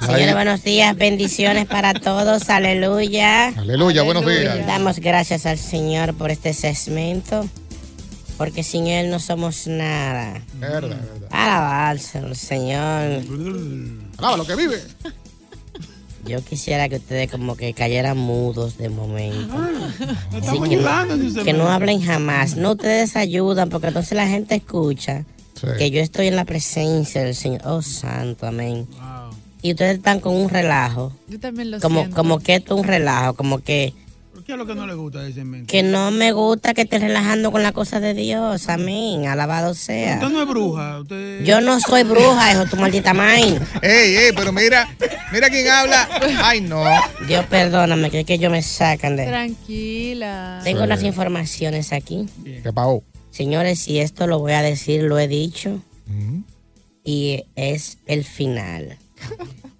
Señores, 0.00 0.34
buenos 0.34 0.62
días, 0.64 0.96
bendiciones 0.96 1.66
para 1.66 1.94
todos, 1.94 2.48
aleluya. 2.50 3.48
Aleluya, 3.48 4.02
buenos 4.02 4.26
días. 4.26 4.66
Damos 4.66 4.98
gracias 4.98 5.46
al 5.46 5.58
Señor 5.58 6.14
por 6.14 6.30
este 6.30 6.52
segmento, 6.54 7.46
porque 8.38 8.62
sin 8.62 8.86
Él 8.86 9.10
no 9.10 9.18
somos 9.20 9.66
nada. 9.66 10.40
Verdad, 10.54 10.88
verdad. 10.88 11.28
Alabarse 11.30 12.18
al 12.18 12.36
Señor. 12.36 13.22
Alaba 14.18 14.36
lo 14.36 14.46
que 14.46 14.56
vive. 14.56 14.82
Yo 16.30 16.44
quisiera 16.44 16.88
que 16.88 16.96
ustedes 16.96 17.30
como 17.30 17.56
que 17.56 17.74
cayeran 17.74 18.16
mudos 18.16 18.78
de 18.78 18.88
momento. 18.88 19.54
Sí, 19.98 20.36
Estamos 20.36 20.68
que, 20.68 20.76
no, 21.52 21.64
que 21.66 21.72
hablen 21.72 22.00
jamás. 22.00 22.56
No 22.56 22.72
ustedes 22.72 23.16
ayudan 23.16 23.68
porque 23.68 23.88
entonces 23.88 24.12
la 24.12 24.26
gente 24.28 24.54
escucha 24.54 25.24
Sí. 25.60 25.66
que 25.76 25.90
yo 25.90 26.00
estoy 26.00 26.28
en 26.28 26.36
la 26.36 26.44
presencia 26.46 27.22
del 27.22 27.34
Señor. 27.34 27.60
Oh, 27.66 27.82
santo, 27.82 28.46
amén. 28.46 28.86
Y 29.60 29.72
ustedes 29.72 29.96
están 29.98 30.20
con 30.20 30.34
un 30.34 30.48
relajo. 30.48 31.12
Yo 31.28 31.38
también 31.38 31.70
lo 31.70 31.80
Como, 31.80 32.00
siento. 32.00 32.16
como 32.16 32.38
que 32.38 32.54
esto 32.54 32.74
es 32.74 32.80
un 32.80 32.86
relajo. 32.86 33.34
Como 33.34 33.58
que, 33.58 33.92
¿Por 33.92 34.09
¿Qué 34.44 34.52
es 34.52 34.58
lo 34.58 34.66
que 34.66 34.74
no 34.74 34.86
le 34.86 34.94
gusta 34.94 35.22
de 35.22 35.30
ese 35.30 35.44
que 35.66 35.82
no 35.82 36.10
me 36.10 36.32
gusta 36.32 36.74
que 36.74 36.82
estén 36.82 37.02
relajando 37.02 37.50
con 37.50 37.62
la 37.62 37.72
cosa 37.72 38.00
de 38.00 38.14
Dios. 38.14 38.68
Amén. 38.68 39.26
Alabado 39.26 39.74
sea. 39.74 40.14
Usted 40.14 40.28
no 40.28 40.42
es 40.42 40.48
bruja. 40.48 41.00
Usted... 41.00 41.44
Yo 41.44 41.60
no 41.60 41.80
soy 41.80 42.04
bruja, 42.04 42.52
hijo, 42.52 42.66
tu 42.66 42.76
maldita 42.76 43.14
main. 43.14 43.58
Ey, 43.82 44.16
ey, 44.16 44.32
pero 44.34 44.52
mira, 44.52 44.88
mira 45.32 45.48
quién 45.48 45.68
habla. 45.68 46.08
Ay, 46.42 46.60
no. 46.60 46.82
Dios 47.26 47.46
perdóname, 47.46 48.10
que 48.10 48.20
es 48.20 48.26
que 48.26 48.34
ellos 48.34 48.50
me 48.50 48.62
sacan 48.62 49.16
de... 49.16 49.26
Tranquila. 49.26 50.60
Tengo 50.64 50.84
unas 50.84 51.02
informaciones 51.02 51.92
aquí. 51.92 52.26
¿Qué 52.44 52.72
pagó? 52.72 53.02
Señores, 53.30 53.86
y 53.88 54.00
esto 54.00 54.26
lo 54.26 54.38
voy 54.38 54.52
a 54.52 54.62
decir, 54.62 55.02
lo 55.02 55.18
he 55.18 55.28
dicho. 55.28 55.80
Y 57.04 57.44
es 57.56 57.98
el 58.06 58.24
final. 58.24 58.98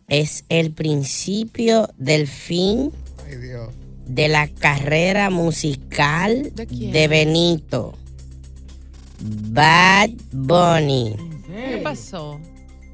es 0.08 0.44
el 0.48 0.72
principio 0.72 1.88
del 1.96 2.26
fin 2.26 2.92
Ay, 3.26 3.36
Dios. 3.36 3.70
De 4.10 4.28
la 4.28 4.48
carrera 4.48 5.30
musical 5.30 6.52
¿De 6.54 7.08
Benito. 7.08 7.94
Bad 9.20 10.10
Bunny. 10.32 11.14
¿Qué 11.46 11.80
pasó? 11.82 12.40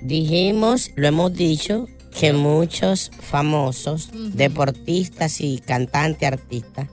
Dijimos, 0.02 0.90
lo 0.96 1.08
hemos 1.08 1.32
dicho, 1.32 1.86
que 2.18 2.32
muchos 2.32 3.10
famosos, 3.20 4.10
deportistas 4.34 5.40
y 5.40 5.58
cantantes, 5.58 6.28
artistas, 6.28 6.88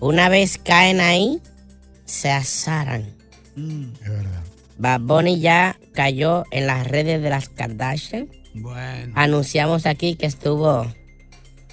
una 0.00 0.28
vez 0.28 0.58
caen 0.58 1.00
ahí, 1.00 1.40
se 2.04 2.30
asaran. 2.30 3.02
Es 3.56 4.08
verdad. 4.08 4.44
Bad 4.78 5.00
Bunny 5.00 5.40
ya 5.40 5.78
cayó 5.92 6.44
en 6.50 6.66
las 6.66 6.86
redes 6.86 7.22
de 7.22 7.30
las 7.30 7.48
Kardashian. 7.48 8.28
Bueno. 8.54 9.12
Anunciamos 9.14 9.86
aquí 9.86 10.16
que 10.16 10.26
estuvo 10.26 10.86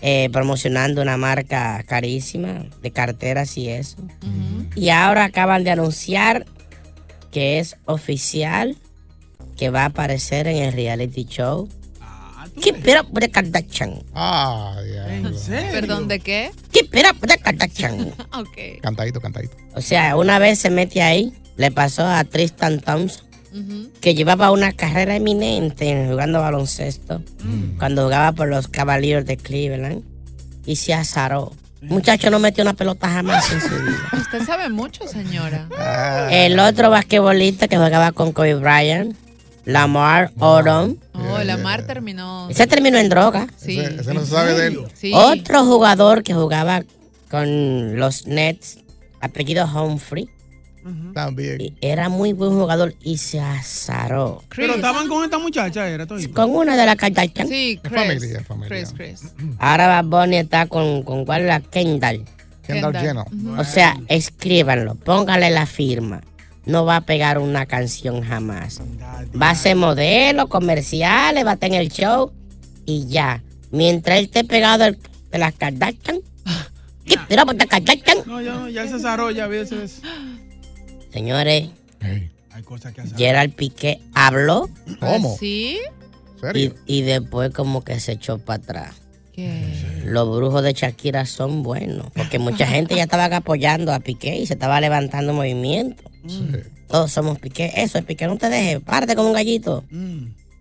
eh, 0.05 0.29
promocionando 0.31 1.01
una 1.01 1.15
marca 1.15 1.81
carísima 1.87 2.65
de 2.81 2.91
carteras 2.91 3.57
y 3.57 3.69
eso. 3.69 3.97
Y 4.75 4.89
ahora 4.89 5.23
acaban 5.23 5.63
de 5.63 5.71
anunciar 5.71 6.45
que 7.31 7.59
es 7.59 7.77
oficial 7.85 8.75
que 9.57 9.69
va 9.69 9.83
a 9.83 9.85
aparecer 9.85 10.47
en 10.47 10.57
el 10.57 10.73
reality 10.73 11.23
show 11.23 11.69
Keep 12.61 12.85
it 12.87 12.97
up 12.99 13.07
with 13.11 13.21
the 13.21 13.31
Kardashian. 13.31 14.03
Ah, 14.13 14.77
diablo. 14.83 15.31
¿Perdón 15.71 16.07
de 16.07 16.19
qué? 16.19 16.51
Keep 16.71 16.93
it 16.93 17.05
up 17.09 17.17
with 17.21 17.31
the 17.31 17.37
Kardashian. 17.37 18.13
ok. 18.33 18.81
Cantadito, 18.81 19.19
cantadito. 19.21 19.55
O 19.73 19.81
sea, 19.81 20.15
una 20.15 20.37
vez 20.37 20.59
se 20.59 20.69
mete 20.69 21.01
ahí, 21.01 21.33
le 21.57 21.71
pasó 21.71 22.05
a 22.05 22.23
Tristan 22.23 22.79
Thompson, 22.79 23.25
que 24.01 24.15
llevaba 24.15 24.51
una 24.51 24.71
carrera 24.73 25.15
eminente 25.15 26.07
jugando 26.09 26.41
baloncesto, 26.41 27.21
cuando 27.77 28.03
jugaba 28.03 28.31
por 28.31 28.47
los 28.47 28.67
Cavaliers 28.67 29.25
de 29.25 29.37
Cleveland, 29.37 30.03
y 30.65 30.75
se 30.77 30.93
azaró. 30.93 31.51
Muchacho 31.81 32.29
no 32.29 32.39
metió 32.39 32.63
una 32.63 32.73
pelota 32.73 33.09
jamás 33.09 33.51
en 33.51 33.59
su 33.61 33.67
vida. 33.69 33.97
Usted 34.13 34.43
sabe 34.45 34.69
mucho, 34.69 35.05
señora. 35.07 35.67
El 36.31 36.57
otro 36.59 36.89
basquetbolista 36.89 37.67
que 37.67 37.75
jugaba 37.75 38.11
con 38.13 38.31
Kobe 38.31 38.55
Bryant, 38.55 39.15
Lamar 39.65 40.31
Odom, 40.39 40.95
Oh, 41.13 41.39
la 41.43 41.57
mar 41.57 41.85
terminó. 41.85 42.49
ese 42.49 42.67
terminó 42.67 42.97
en 42.97 43.09
droga. 43.09 43.47
Sí. 43.57 43.79
Ese, 43.79 44.01
ese 44.01 44.13
no 44.13 44.21
se 44.21 44.31
sabe 44.31 44.53
de 44.53 44.67
él. 44.67 44.79
Sí. 44.93 45.11
Otro 45.13 45.65
jugador 45.65 46.23
que 46.23 46.33
jugaba 46.33 46.83
con 47.29 47.97
los 47.99 48.27
Nets, 48.27 48.79
apellido 49.21 49.65
Humphrey, 49.65 50.29
También. 51.13 51.75
era 51.81 52.09
muy 52.09 52.33
buen 52.33 52.51
jugador 52.51 52.95
y 53.01 53.17
se 53.17 53.39
azaró. 53.39 54.43
Pero 54.55 54.75
estaban 54.75 55.07
con 55.07 55.23
esta 55.23 55.37
muchacha, 55.39 55.87
era 55.89 56.05
todo. 56.05 56.19
Con 56.33 56.55
una 56.55 56.75
de 56.77 56.85
las 56.85 56.95
Kardashian. 56.95 57.47
Sí, 57.47 57.79
Chris. 57.81 57.93
familia, 58.01 58.39
es 58.39 58.47
familia. 58.47 58.67
Chris, 58.69 58.93
Chris. 58.95 59.33
Ahora 59.59 59.87
Bad 59.87 60.05
Bunny 60.05 60.37
está 60.37 60.67
con, 60.67 61.03
con 61.03 61.25
cuál 61.25 61.41
era 61.43 61.59
Kendall. 61.59 62.25
Kendall 62.65 62.93
Kendall. 62.93 63.25
Jenner. 63.29 63.59
O 63.59 63.63
sea, 63.63 63.97
escríbanlo, 64.07 64.95
póngale 64.95 65.49
la 65.49 65.65
firma. 65.65 66.21
No 66.65 66.85
va 66.85 66.95
a 66.97 67.01
pegar 67.01 67.39
una 67.39 67.65
canción 67.65 68.21
jamás. 68.23 68.79
Va 69.39 69.49
a 69.49 69.55
ser 69.55 69.75
modelo, 69.75 70.47
comerciales, 70.47 71.45
va 71.45 71.51
a 71.51 71.53
estar 71.55 71.69
en 71.69 71.75
el 71.75 71.89
show 71.89 72.31
y 72.85 73.05
ya. 73.07 73.43
Mientras 73.71 74.19
él 74.19 74.25
esté 74.25 74.43
pegado 74.45 74.85
el- 74.85 74.97
de 75.31 75.39
las 75.39 75.53
Kardashian, 75.55 76.19
¿qué 77.05 77.15
pero 77.27 77.45
por 77.45 77.55
las 77.55 77.67
Kardashian? 77.67 78.19
No, 78.25 78.39
ya, 78.39 78.69
ya 78.69 78.87
se 78.87 78.97
ya 79.01 79.43
a 79.43 79.47
veces. 79.47 80.01
Señores, 81.13 81.69
Hay 82.01 82.63
cosas 82.63 82.93
que 82.93 83.01
hacer. 83.01 83.17
Gerald 83.17 83.53
Piqué 83.53 83.99
habló 84.13 84.69
¿Cómo? 84.99 85.37
¿Sí? 85.39 85.77
y, 86.55 86.71
y 86.85 87.01
después 87.03 87.51
como 87.51 87.83
que 87.83 87.99
se 87.99 88.13
echó 88.13 88.37
para 88.39 88.61
atrás. 88.61 88.95
¿Qué? 89.31 90.01
Los 90.05 90.35
brujos 90.35 90.61
de 90.63 90.73
Shakira 90.73 91.25
son 91.25 91.63
buenos, 91.63 92.07
porque 92.13 92.37
mucha 92.39 92.67
gente 92.67 92.95
ya 92.95 93.03
estaba 93.03 93.25
apoyando 93.25 93.93
a 93.93 93.99
Piqué 93.99 94.37
y 94.37 94.45
se 94.45 94.53
estaba 94.53 94.79
levantando 94.81 95.33
movimiento. 95.33 96.03
Todos 96.87 97.11
somos 97.11 97.39
Piqué. 97.39 97.71
Eso 97.77 97.97
es 97.97 98.03
Piqué, 98.05 98.27
no 98.27 98.37
te 98.37 98.49
dejes, 98.49 98.79
parte 98.81 99.15
como 99.15 99.29
un 99.29 99.33
gallito. 99.33 99.83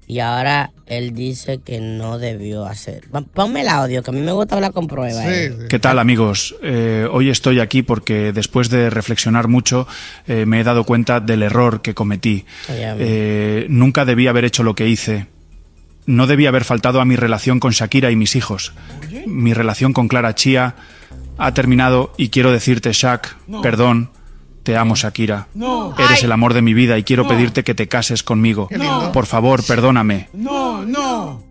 Y 0.07 0.19
ahora 0.19 0.73
él 0.87 1.15
dice 1.15 1.61
que 1.65 1.81
no 1.81 2.19
debió 2.19 2.67
hacer. 2.67 3.05
Ponme 3.33 3.63
el 3.63 3.69
audio, 3.69 4.03
que 4.03 4.11
a 4.11 4.13
mí 4.13 4.21
me 4.21 4.33
gusta 4.33 4.57
hablar 4.57 4.73
con 4.73 4.87
pruebas. 4.87 5.25
eh. 5.27 5.55
¿Qué 5.69 5.79
tal 5.79 5.99
amigos? 5.99 6.55
Eh, 6.63 7.07
hoy 7.11 7.31
estoy 7.31 7.61
aquí 7.61 7.83
porque 7.83 8.33
después 8.33 8.69
de 8.69 8.91
reflexionar 8.91 9.49
mucho 9.49 9.87
eh, 10.27 10.45
me 10.45 10.61
he 10.61 10.65
dado 10.65 10.85
cuenta 10.85 11.21
del 11.21 11.43
error 11.43 11.81
que 11.83 11.95
cometí. 11.95 12.45
Eh, 12.69 13.67
nunca 13.71 14.05
debí 14.05 14.27
haber 14.27 14.45
hecho 14.45 14.63
lo 14.65 14.75
que 14.75 14.89
hice. 14.89 15.29
No 16.05 16.27
debí 16.27 16.47
haber 16.47 16.65
faltado 16.65 17.01
a 17.01 17.05
mi 17.05 17.15
relación 17.17 17.61
con 17.61 17.71
Shakira 17.71 18.11
y 18.11 18.17
mis 18.17 18.35
hijos. 18.37 18.73
Mi 19.27 19.55
relación 19.55 19.93
con 19.93 20.09
Clara 20.09 20.35
Chía 20.35 20.75
ha 21.39 21.55
terminado 21.55 22.13
y 22.19 22.29
quiero 22.29 22.51
decirte, 22.53 22.93
Shak, 22.93 23.37
No. 23.47 23.63
perdón, 23.63 24.11
te 24.63 24.77
amo 24.77 24.95
Shakira. 24.95 25.49
No. 25.55 25.95
Eres 25.99 26.23
el 26.25 26.33
amor 26.33 26.55
de 26.55 26.63
mi 26.63 26.75
vida 26.75 26.99
y 26.99 27.03
quiero 27.05 27.23
No. 27.25 27.29
pedirte 27.31 27.65
que 27.65 27.75
te 27.75 27.89
cases 27.89 28.23
conmigo. 28.23 28.69
Lindo. 28.71 29.11
Por 29.13 29.27
favor, 29.27 29.65
perdóname. 29.65 30.29
No, 30.33 30.85
no. 30.85 31.43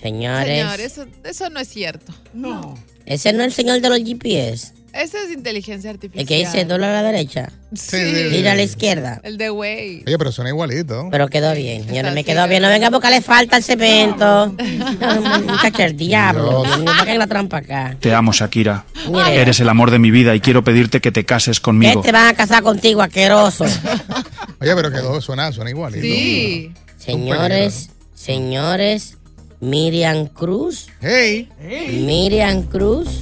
Señores, 0.00 0.46
Señor, 0.46 0.80
eso, 0.80 1.06
eso 1.24 1.50
no 1.50 1.60
es 1.60 1.68
cierto. 1.68 2.12
No. 2.32 2.76
ese 3.06 3.32
no 3.32 3.40
es 3.40 3.46
el 3.46 3.52
señor 3.52 3.80
de 3.80 3.88
los 3.88 3.98
GPS. 3.98 4.72
Eso 4.96 5.18
es 5.18 5.30
inteligencia 5.30 5.90
artificial. 5.90 6.20
El 6.22 6.26
que 6.26 6.38
dice 6.38 6.64
dólar 6.64 6.90
a 6.90 7.02
la 7.02 7.12
derecha. 7.12 7.50
Sí. 7.74 7.98
Gira 8.30 8.52
a 8.52 8.54
la 8.54 8.62
izquierda. 8.62 9.20
El 9.22 9.36
de 9.36 9.50
Way. 9.50 10.04
Oye, 10.06 10.18
pero 10.18 10.32
suena 10.32 10.50
igualito. 10.50 11.08
Pero 11.10 11.28
quedó 11.28 11.54
bien, 11.54 11.86
señores, 11.86 12.12
me 12.14 12.20
así, 12.20 12.24
quedó 12.24 12.48
bien. 12.48 12.62
No 12.62 12.68
venga 12.68 12.90
porque 12.90 13.10
le 13.10 13.20
falta 13.20 13.56
el 13.56 13.62
cemento. 13.62 14.46
No, 14.46 15.20
Muchacho, 15.42 15.82
el 15.82 15.96
diablo. 15.96 16.64
No 16.64 17.04
la 17.04 17.26
trampa 17.26 17.58
acá. 17.58 17.96
Te 18.00 18.14
amo 18.14 18.32
Shakira. 18.32 18.84
Eres 19.30 19.60
el 19.60 19.68
amor 19.68 19.90
de 19.90 19.98
mi 19.98 20.10
vida 20.10 20.34
y 20.34 20.40
quiero 20.40 20.64
pedirte 20.64 21.00
que 21.00 21.12
te 21.12 21.24
cases 21.24 21.60
¿Qué 21.60 21.64
conmigo. 21.64 22.00
te 22.00 22.12
van 22.12 22.28
a 22.28 22.34
casar 22.34 22.62
contigo, 22.62 23.02
asqueroso? 23.02 23.64
Oye, 24.60 24.74
pero 24.74 24.90
quedó, 24.90 25.20
suena, 25.20 25.52
suena 25.52 25.70
igualito. 25.70 26.02
Sí. 26.02 26.72
Señores, 26.98 27.90
señores, 28.14 29.18
Miriam 29.60 30.26
Cruz. 30.26 30.88
Hey. 31.00 31.48
Miriam 32.04 32.62
Cruz. 32.62 33.20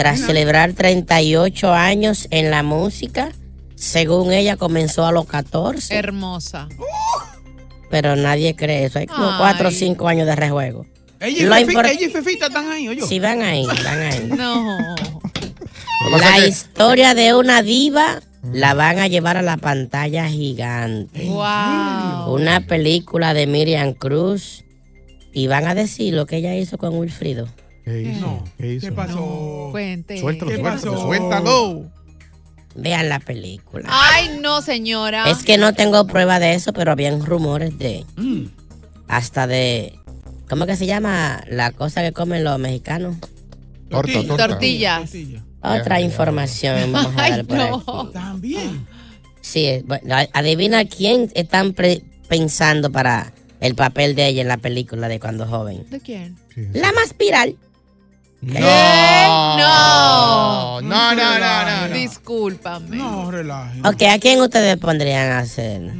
Tras 0.00 0.20
celebrar 0.20 0.72
38 0.72 1.72
años 1.74 2.26
en 2.30 2.50
la 2.50 2.62
música, 2.62 3.30
según 3.74 4.32
ella 4.32 4.56
comenzó 4.56 5.04
a 5.06 5.12
los 5.12 5.26
14, 5.26 5.94
Hermosa. 5.94 6.68
pero 7.90 8.16
nadie 8.16 8.56
cree 8.56 8.84
eso. 8.86 8.98
Hay 8.98 9.06
como 9.06 9.28
Ay. 9.30 9.36
4 9.38 9.68
o 9.68 9.70
5 9.70 10.08
años 10.08 10.26
de 10.26 10.36
rejuego. 10.36 10.86
Ella 11.20 11.38
y, 11.42 11.44
Lo 11.44 11.54
Fefi- 11.54 11.66
impor- 11.74 11.86
ella 11.90 12.06
y 12.06 12.10
Fefita 12.10 12.46
están 12.46 12.70
ahí, 12.70 12.88
oye. 12.88 13.02
Sí, 13.02 13.18
van 13.20 13.42
ahí, 13.42 13.66
van 13.66 14.00
ahí. 14.00 14.30
No. 14.36 14.78
La 16.18 16.46
historia 16.46 17.14
de 17.14 17.34
una 17.34 17.60
diva 17.62 18.20
la 18.54 18.72
van 18.72 18.98
a 19.00 19.06
llevar 19.06 19.36
a 19.36 19.42
la 19.42 19.58
pantalla 19.58 20.26
gigante. 20.28 21.26
Wow. 21.26 22.32
Una 22.34 22.60
película 22.66 23.34
de 23.34 23.46
Miriam 23.46 23.92
Cruz. 23.92 24.64
Y 25.32 25.46
van 25.46 25.66
a 25.68 25.74
decir 25.74 26.14
lo 26.14 26.24
que 26.26 26.38
ella 26.38 26.56
hizo 26.56 26.78
con 26.78 26.96
Wilfrido. 26.96 27.48
¿Qué 27.84 28.02
hizo? 28.02 28.44
¿Qué 28.58 28.74
hizo? 28.74 28.86
¿Qué 28.86 28.92
pasó? 28.92 29.68
Cuente. 29.70 30.18
Suéltalo, 30.20 30.50
¿Qué 30.50 30.56
suéltalo, 30.58 30.92
pasó? 30.92 31.02
suéltalo. 31.06 31.90
Vean 32.76 33.08
la 33.08 33.18
película. 33.18 33.88
Ay, 33.90 34.38
no, 34.40 34.62
señora. 34.62 35.28
Es 35.30 35.42
que 35.42 35.58
no 35.58 35.74
tengo 35.74 36.06
prueba 36.06 36.38
de 36.38 36.54
eso, 36.54 36.72
pero 36.72 36.92
habían 36.92 37.24
rumores 37.24 37.78
de. 37.78 38.04
Mm. 38.16 38.44
Hasta 39.08 39.46
de. 39.46 39.98
¿Cómo 40.48 40.66
que 40.66 40.76
se 40.76 40.86
llama 40.86 41.42
la 41.48 41.72
cosa 41.72 42.02
que 42.02 42.12
comen 42.12 42.44
los 42.44 42.58
mexicanos? 42.58 43.16
Torta. 43.88 44.12
Tortillas. 44.36 45.10
Otra 45.62 46.00
información 46.00 46.92
vamos 46.92 47.12
a 47.16 47.24
Ay, 47.24 47.30
dar 47.32 47.44
por 47.44 47.56
no. 47.56 47.76
aquí. 48.04 48.12
También. 48.12 48.86
Sí, 49.40 49.66
eh, 49.66 49.82
bueno, 49.86 50.14
adivina 50.32 50.84
quién 50.84 51.30
están 51.34 51.74
pensando 52.28 52.92
para 52.92 53.32
el 53.60 53.74
papel 53.74 54.14
de 54.14 54.28
ella 54.28 54.42
en 54.42 54.48
la 54.48 54.58
película 54.58 55.08
de 55.08 55.18
cuando 55.18 55.46
joven. 55.46 55.84
¿De 55.90 55.98
quién? 56.00 56.36
La 56.72 56.92
más 56.92 57.16
viral. 57.18 57.56
No. 58.42 58.60
No, 60.80 60.82
no, 60.82 61.14
no, 61.14 61.38
no, 61.38 61.88
no. 61.88 61.94
Discúlpame. 61.94 62.96
No, 62.96 63.30
relaje. 63.30 63.80
Ok, 63.80 64.02
¿a 64.10 64.18
quién 64.18 64.40
ustedes 64.40 64.76
pondrían 64.78 65.30
a 65.32 65.38
hacer? 65.40 65.92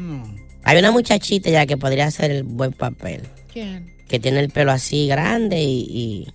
Hay 0.65 0.79
una 0.79 0.91
muchachita 0.91 1.51
ya 1.51 1.67
que 1.67 1.77
podría 1.77 2.07
hacer 2.07 2.31
el 2.31 2.45
buen 2.45 2.73
papel. 2.73 3.23
¿Quién? 3.53 3.95
Que 4.09 4.19
tiene 4.19 4.41
el 4.41 4.51
pelo 4.51 4.73
así 4.73 5.07
grande 5.07 5.63
y, 5.63 5.87
y, 5.89 6.33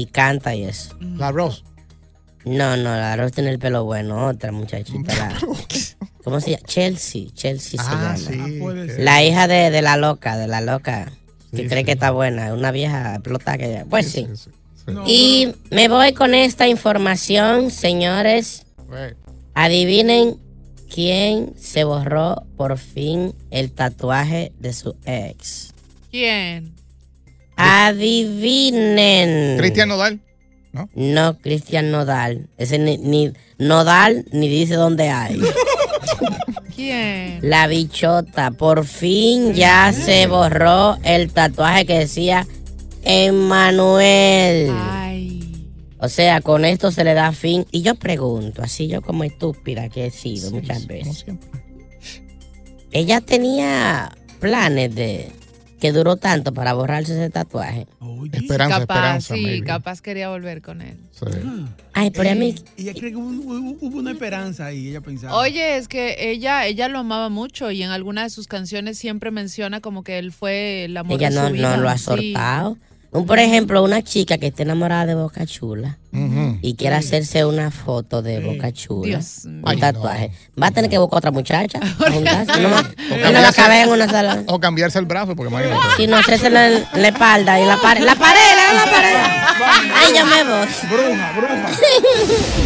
y 0.00 0.06
canta 0.06 0.54
y 0.54 0.64
eso. 0.64 0.96
La 1.00 1.32
Rose. 1.32 1.62
No, 2.44 2.76
no, 2.76 2.94
la 2.96 3.16
Rose 3.16 3.32
tiene 3.34 3.50
el 3.50 3.58
pelo 3.58 3.84
bueno. 3.84 4.26
Otra 4.26 4.52
muchachita. 4.52 5.14
la- 5.14 5.38
¿Cómo 6.24 6.40
se 6.40 6.50
llama? 6.52 6.62
Chelsea. 6.66 7.26
Chelsea 7.34 7.80
Ah, 7.82 8.14
se 8.16 8.36
llama. 8.36 8.48
sí. 8.86 8.92
La 8.98 9.22
hija 9.24 9.48
de, 9.48 9.70
de 9.70 9.82
la 9.82 9.96
loca, 9.96 10.36
de 10.36 10.48
la 10.48 10.60
loca. 10.60 11.10
Que 11.54 11.66
cree 11.68 11.80
sí. 11.80 11.84
que 11.86 11.92
está 11.92 12.10
buena. 12.10 12.52
Una 12.52 12.70
vieja 12.72 13.14
explota 13.14 13.56
que... 13.56 13.84
Pues 13.88 14.10
sí. 14.10 14.26
Y 15.06 15.54
me 15.70 15.88
voy 15.88 16.12
con 16.12 16.34
esta 16.34 16.68
información, 16.68 17.70
señores. 17.70 18.66
Adivinen 19.54 20.38
quién 20.92 21.54
se 21.58 21.84
borró 21.84 22.44
por 22.56 22.78
fin 22.78 23.34
el 23.50 23.72
tatuaje 23.72 24.52
de 24.58 24.72
su 24.72 24.96
ex. 25.04 25.72
¿Quién? 26.10 26.74
Adivinen. 27.56 29.58
Cristian 29.58 29.88
Nodal. 29.88 30.20
No, 30.94 31.38
Cristian 31.38 31.90
Nodal. 31.90 32.48
Ese 32.58 32.78
ni, 32.78 32.98
ni 32.98 33.32
Nodal 33.58 34.26
ni 34.30 34.48
dice 34.48 34.74
dónde 34.74 35.08
hay. 35.08 35.40
¿Quién? 36.76 37.38
La 37.42 37.66
bichota. 37.66 38.50
Por 38.50 38.84
fin 38.84 39.54
ya 39.54 39.92
se 39.92 40.26
borró 40.26 40.98
el 41.02 41.32
tatuaje 41.32 41.86
que 41.86 41.98
decía 41.98 42.46
Emmanuel. 43.06 44.70
Ay. 44.72 45.68
O 45.98 46.08
sea, 46.08 46.40
con 46.40 46.64
esto 46.64 46.90
se 46.90 47.04
le 47.04 47.14
da 47.14 47.32
fin. 47.32 47.64
Y 47.70 47.82
yo 47.82 47.94
pregunto, 47.94 48.62
así 48.62 48.88
yo 48.88 49.00
como 49.02 49.24
estúpida 49.24 49.88
que 49.88 50.06
he 50.06 50.10
sido 50.10 50.50
muchas 50.50 50.86
veces. 50.86 51.24
Ella 52.92 53.20
tenía 53.20 54.12
planes 54.40 54.94
de, 54.94 55.30
que 55.80 55.92
duró 55.92 56.16
tanto 56.16 56.52
para 56.52 56.72
borrarse 56.74 57.12
ese 57.14 57.30
tatuaje. 57.30 57.86
Esperanza, 58.32 58.80
capaz, 58.80 58.94
esperanza. 58.96 59.34
sí, 59.34 59.42
maybe. 59.42 59.66
capaz 59.66 60.00
quería 60.02 60.28
volver 60.28 60.62
con 60.62 60.82
él. 60.82 60.96
Ay, 61.92 62.10
pero 62.10 62.30
a 62.30 62.34
mí. 62.34 62.54
Ella 62.76 62.92
cree 62.92 63.10
que 63.10 63.16
hubo, 63.16 63.28
hubo- 63.28 63.76
hubo 63.80 63.98
una 63.98 64.12
esperanza 64.12 64.66
ahí, 64.66 64.88
ella 64.88 65.00
pensaba. 65.00 65.36
Oye, 65.36 65.76
es 65.78 65.88
que 65.88 66.30
ella, 66.30 66.66
ella 66.66 66.88
lo 66.88 66.98
amaba 66.98 67.28
mucho 67.28 67.70
y 67.70 67.82
en 67.82 67.90
alguna 67.90 68.22
de 68.24 68.30
sus 68.30 68.46
canciones 68.48 68.98
siempre 68.98 69.30
menciona 69.30 69.80
como 69.80 70.02
que 70.04 70.18
él 70.18 70.32
fue 70.32 70.84
el 70.84 70.96
amor 70.96 71.18
Ella 71.18 71.30
de 71.30 71.36
su 71.48 71.52
vida. 71.52 71.76
no 71.76 71.82
lo 71.82 71.88
ha 71.88 71.96
Sí. 71.98 72.04
Un, 73.16 73.26
por 73.26 73.38
ejemplo, 73.38 73.82
una 73.82 74.02
chica 74.02 74.38
que 74.38 74.48
esté 74.48 74.62
enamorada 74.64 75.06
de 75.06 75.14
Boca 75.14 75.46
Chula 75.46 75.98
y 76.62 76.74
quiere 76.76 76.96
hacerse 76.96 77.44
una 77.44 77.70
foto 77.70 78.22
de 78.22 78.40
Boca 78.40 78.72
Chula, 78.72 79.06
Dios 79.06 79.42
un 79.44 79.78
tatuaje, 79.78 80.30
va 80.60 80.68
a 80.68 80.70
tener 80.70 80.90
que 80.90 80.96
buscar 80.98 81.18
otra 81.18 81.30
muchacha. 81.30 81.78
a 81.78 82.10
juntarse, 82.10 82.60
no, 82.60 82.70
va- 82.70 82.88
y 82.98 83.32
no 83.32 83.40
va 83.42 83.48
a 83.48 83.52
caber 83.52 83.86
en 83.86 83.92
una 83.92 84.08
sola. 84.08 84.42
O 84.46 84.58
cambiarse 84.58 84.98
el 84.98 85.04
brazo, 85.04 85.36
porque 85.36 85.50
imagínate. 85.52 85.80
Si 85.98 86.06
no, 86.06 86.16
hacerse 86.16 86.48
la, 86.48 86.68
la 86.70 87.08
espalda 87.08 87.60
y 87.60 87.66
la 87.66 87.76
pared. 87.76 88.02
La 88.02 88.14
pared, 88.14 88.40
la, 88.74 88.90
pared. 88.90 89.16
Ay, 89.94 90.12
ya 90.14 90.24
me 90.24 90.42
voy. 90.44 90.66
Bruja, 90.90 91.32
bruja. 91.36 91.70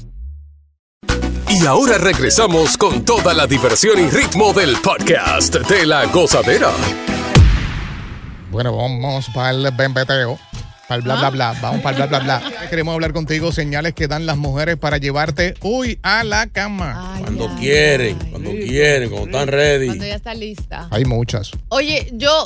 Y 1.53 1.65
ahora 1.65 1.97
regresamos 1.97 2.77
con 2.77 3.03
toda 3.03 3.33
la 3.33 3.45
diversión 3.45 3.99
y 3.99 4.09
ritmo 4.09 4.53
del 4.53 4.77
podcast 4.81 5.53
de 5.55 5.85
la 5.85 6.05
gozadera. 6.05 6.71
Bueno, 8.49 8.75
vamos 8.75 9.29
para 9.33 9.49
el 9.51 9.69
bembeteo. 9.75 10.39
Para 10.87 10.95
el 10.97 11.01
bla, 11.03 11.15
bla, 11.15 11.29
bla. 11.29 11.55
Vamos 11.61 11.81
para 11.81 12.03
el 12.03 12.09
bla, 12.09 12.19
bla, 12.19 12.39
bla. 12.39 12.67
Queremos 12.69 12.93
hablar 12.93 13.11
contigo. 13.11 13.51
Señales 13.51 13.93
que 13.93 14.07
dan 14.07 14.25
las 14.25 14.37
mujeres 14.37 14.77
para 14.77 14.97
llevarte, 14.97 15.55
uy, 15.61 15.99
a 16.03 16.23
la 16.23 16.47
cama. 16.47 17.15
Cuando 17.19 17.53
quieren, 17.55 18.17
cuando 18.29 18.51
quieren, 18.51 19.09
cuando 19.09 19.27
están 19.27 19.47
ready. 19.49 19.87
Cuando 19.87 20.05
ya 20.05 20.15
está 20.15 20.33
lista. 20.33 20.87
Hay 20.89 21.03
muchas. 21.03 21.51
Oye, 21.67 22.09
yo, 22.13 22.45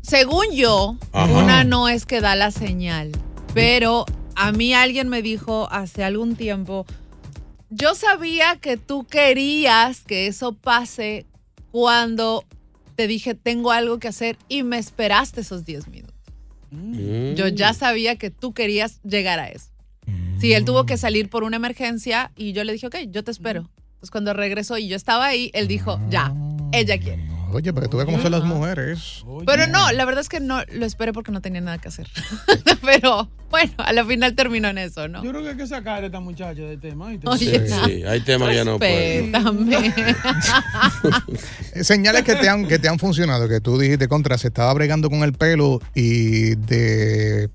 según 0.00 0.46
yo, 0.52 0.96
Ajá. 1.12 1.30
una 1.30 1.64
no 1.64 1.88
es 1.90 2.06
que 2.06 2.22
da 2.22 2.36
la 2.36 2.50
señal, 2.50 3.12
pero 3.52 4.06
a 4.34 4.52
mí 4.52 4.72
alguien 4.72 5.08
me 5.08 5.20
dijo 5.20 5.68
hace 5.70 6.04
algún 6.04 6.36
tiempo, 6.36 6.86
yo 7.70 7.94
sabía 7.94 8.56
que 8.56 8.76
tú 8.76 9.04
querías 9.04 10.02
que 10.02 10.26
eso 10.26 10.52
pase 10.52 11.26
cuando 11.70 12.44
te 12.96 13.06
dije 13.06 13.34
tengo 13.34 13.70
algo 13.70 13.98
que 13.98 14.08
hacer 14.08 14.36
y 14.48 14.62
me 14.62 14.78
esperaste 14.78 15.40
esos 15.40 15.64
10 15.64 15.88
minutos. 15.88 16.14
Mm. 16.70 17.34
Yo 17.34 17.48
ya 17.48 17.72
sabía 17.72 18.16
que 18.16 18.30
tú 18.30 18.52
querías 18.52 19.00
llegar 19.02 19.38
a 19.38 19.48
eso. 19.48 19.70
Sí, 20.40 20.54
él 20.54 20.64
tuvo 20.64 20.86
que 20.86 20.96
salir 20.96 21.28
por 21.28 21.44
una 21.44 21.56
emergencia 21.56 22.32
y 22.34 22.52
yo 22.52 22.64
le 22.64 22.72
dije, 22.72 22.86
ok, 22.86 22.96
yo 23.08 23.22
te 23.22 23.30
espero. 23.30 23.70
Pues 24.00 24.10
cuando 24.10 24.32
regresó 24.32 24.78
y 24.78 24.88
yo 24.88 24.96
estaba 24.96 25.26
ahí, 25.26 25.50
él 25.52 25.68
dijo, 25.68 26.00
ya, 26.08 26.34
ella 26.72 26.98
quiere. 26.98 27.22
Oye, 27.52 27.72
porque 27.72 27.88
tú 27.88 27.96
ves 27.96 28.06
cómo 28.06 28.20
son 28.20 28.32
las 28.32 28.44
mujeres. 28.44 29.24
Pero 29.46 29.66
no, 29.66 29.92
la 29.92 30.04
verdad 30.04 30.20
es 30.20 30.28
que 30.28 30.40
no 30.40 30.62
lo 30.72 30.86
esperé 30.86 31.12
porque 31.12 31.32
no 31.32 31.40
tenía 31.40 31.60
nada 31.60 31.78
que 31.78 31.88
hacer. 31.88 32.08
Pero 32.82 33.28
bueno, 33.50 33.72
a 33.78 33.92
la 33.92 34.04
final 34.04 34.34
terminó 34.34 34.68
en 34.68 34.78
eso, 34.78 35.08
¿no? 35.08 35.24
Yo 35.24 35.30
creo 35.30 35.42
que 35.42 35.48
hay 35.50 35.56
que 35.56 35.66
sacar 35.66 36.02
a 36.02 36.06
esta 36.06 36.20
muchacha 36.20 36.62
del 36.62 36.80
tema. 36.80 37.06
Oye, 37.06 37.20
Sí, 37.38 37.52
sí, 37.84 38.02
hay 38.04 38.20
temas 38.20 38.50
que 38.50 38.54
ya 38.54 38.64
no 38.64 38.78
pueden. 38.78 39.32
Señales 41.82 42.22
que 42.22 42.34
te, 42.36 42.48
han, 42.48 42.66
que 42.66 42.78
te 42.78 42.88
han 42.88 42.98
funcionado, 42.98 43.48
que 43.48 43.60
tú 43.60 43.78
dijiste 43.78 44.08
contra, 44.08 44.38
se 44.38 44.48
estaba 44.48 44.72
bregando 44.74 45.10
con 45.10 45.22
el 45.22 45.32
pelo 45.32 45.80
y 45.94 46.54
de, 46.56 47.48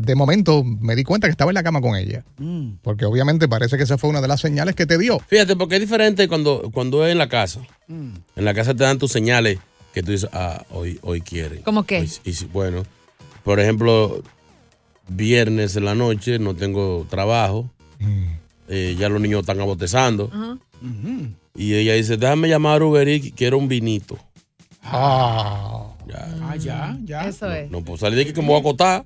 de 0.00 0.14
momento 0.14 0.62
me 0.64 0.94
di 0.94 1.02
cuenta 1.02 1.26
que 1.26 1.32
estaba 1.32 1.50
en 1.50 1.56
la 1.56 1.62
cama 1.64 1.80
con 1.80 1.96
ella. 1.96 2.24
Mm. 2.38 2.74
Porque 2.82 3.04
obviamente 3.04 3.48
parece 3.48 3.76
que 3.76 3.82
esa 3.82 3.98
fue 3.98 4.08
una 4.10 4.20
de 4.20 4.28
las 4.28 4.40
señales 4.40 4.76
que 4.76 4.86
te 4.86 4.96
dio. 4.96 5.18
Fíjate, 5.26 5.56
porque 5.56 5.74
es 5.74 5.80
diferente 5.80 6.28
cuando, 6.28 6.70
cuando 6.72 7.04
es 7.04 7.10
en 7.12 7.18
la 7.18 7.28
casa. 7.28 7.60
Mm. 7.88 8.10
En 8.36 8.44
la 8.44 8.54
casa 8.54 8.74
te 8.74 8.84
dan 8.84 8.98
tus 8.98 9.10
señales 9.10 9.58
que 9.92 10.02
tú 10.04 10.12
dices, 10.12 10.30
ah, 10.32 10.64
hoy, 10.70 11.00
hoy 11.02 11.20
quieren. 11.20 11.62
¿Cómo 11.62 11.82
qué? 11.84 12.00
Hoy- 12.00 12.10
y 12.24 12.32
si- 12.32 12.44
bueno, 12.46 12.84
por 13.42 13.58
ejemplo, 13.58 14.22
viernes 15.08 15.74
en 15.74 15.84
la 15.86 15.94
noche 15.96 16.38
no 16.38 16.54
tengo 16.54 17.04
trabajo. 17.10 17.68
Eh, 18.68 18.94
ya 18.98 19.08
los 19.08 19.20
niños 19.20 19.40
están 19.40 19.60
abotezando. 19.60 20.30
Y 21.56 21.74
ella 21.74 21.94
dice, 21.94 22.16
déjame 22.16 22.48
llamar 22.48 22.82
a 22.82 22.84
Uber 22.84 23.08
Eats, 23.08 23.32
quiero 23.34 23.58
un 23.58 23.66
vinito. 23.66 24.16
Ah. 24.84 25.86
Ya. 26.08 26.28
Ah, 26.42 26.56
ya, 26.56 26.98
ya. 27.04 27.28
Eso 27.28 27.50
es. 27.52 27.70
No 27.70 27.82
puedo 27.84 27.98
salir 27.98 28.16
de 28.16 28.22
aquí 28.22 28.32
que 28.32 28.40
me 28.40 28.48
voy 28.48 28.56
a 28.56 28.60
acotar. 28.60 29.04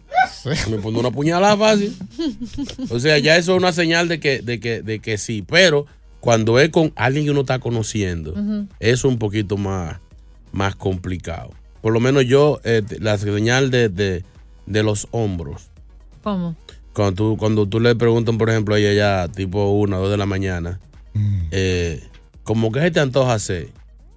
Me 0.71 0.79
pongo 0.79 1.01
una 1.01 1.11
puñalada 1.11 1.57
fácil. 1.57 1.97
O 2.91 2.99
sea, 3.01 3.19
ya 3.19 3.37
eso 3.37 3.53
es 3.53 3.59
una 3.59 3.73
señal 3.73 4.09
de 4.09 4.21
que, 4.21 4.41
de 4.43 4.61
que, 4.61 4.83
de 4.83 4.99
que 5.01 5.19
sí. 5.19 5.43
Pero 5.47 5.87
cuando 6.21 6.59
es 6.61 6.71
con 6.71 6.93
alguien 6.97 7.25
que 7.25 7.31
uno 7.33 7.41
está 7.41 7.59
conociendo, 7.59 8.33
eso 8.35 8.69
es 8.81 9.05
un 9.05 9.19
poquito 9.19 9.57
más, 9.57 9.99
más 10.53 10.77
complicado. 10.77 11.51
Por 11.81 11.93
lo 11.93 11.99
menos 12.01 12.25
yo, 12.27 12.61
eh, 12.65 12.83
la 13.01 13.19
señal 13.19 13.71
de, 13.71 13.89
de, 13.89 14.25
de 14.67 14.83
los 14.85 15.09
hombros. 15.11 15.69
¿Cómo? 16.23 16.55
Cuando 16.93 17.15
tú, 17.15 17.37
cuando 17.39 17.67
tú 17.67 17.81
le 17.81 17.97
preguntan, 17.97 18.39
por 18.39 18.51
ejemplo, 18.51 18.75
a 18.75 18.79
ella 18.79 18.93
ya 18.93 19.29
tipo 19.33 19.71
una 19.73 19.97
o 19.99 20.03
dos 20.03 20.11
de 20.11 20.17
la 20.17 20.27
mañana, 20.27 20.79
Mm. 21.15 21.49
eh, 21.51 22.03
como 22.43 22.73
que 22.73 22.81
se 22.81 22.91
te 22.91 23.01
antoja 23.01 23.35
hacer, 23.35 23.69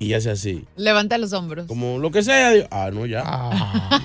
y 0.06 0.13
hace 0.13 0.32
así, 0.32 0.65
Levanta 0.78 1.18
los 1.18 1.34
hombros. 1.34 1.68
como 1.68 1.98
lo 2.00 2.12
que 2.12 2.24
sea, 2.24 2.52
digo, 2.52 2.68
ah, 2.72 2.89
no, 2.94 3.06
ya. 3.06 3.24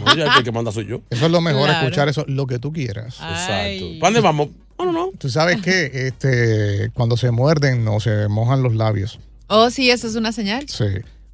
No, 0.04 0.16
ya 0.16 0.32
que 0.32 0.38
el 0.38 0.44
que 0.44 0.52
manda 0.52 0.72
soy 0.72 0.86
yo. 0.86 1.00
Eso 1.10 1.26
es 1.26 1.32
lo 1.32 1.40
mejor, 1.40 1.66
Claro. 1.66 1.86
escuchar 1.86 2.08
eso, 2.08 2.24
lo 2.28 2.46
que 2.46 2.58
tú 2.58 2.72
quieras. 2.72 3.14
Exacto. 3.20 3.86
¿Para 4.00 4.08
dónde 4.12 4.20
vamos? 4.20 4.48
No, 4.78 4.84
no, 4.86 4.92
no. 4.92 5.10
Tú 5.18 5.28
sabes 5.28 5.60
que 5.60 5.90
este, 6.06 6.90
cuando 6.94 7.16
se 7.16 7.30
muerden 7.30 7.86
o 7.88 8.00
se 8.00 8.28
mojan 8.28 8.62
los 8.62 8.74
labios. 8.74 9.18
Oh, 9.48 9.68
sí, 9.70 9.90
eso 9.90 10.06
es 10.06 10.14
una 10.16 10.32
señal. 10.32 10.68
Sí. 10.68 10.84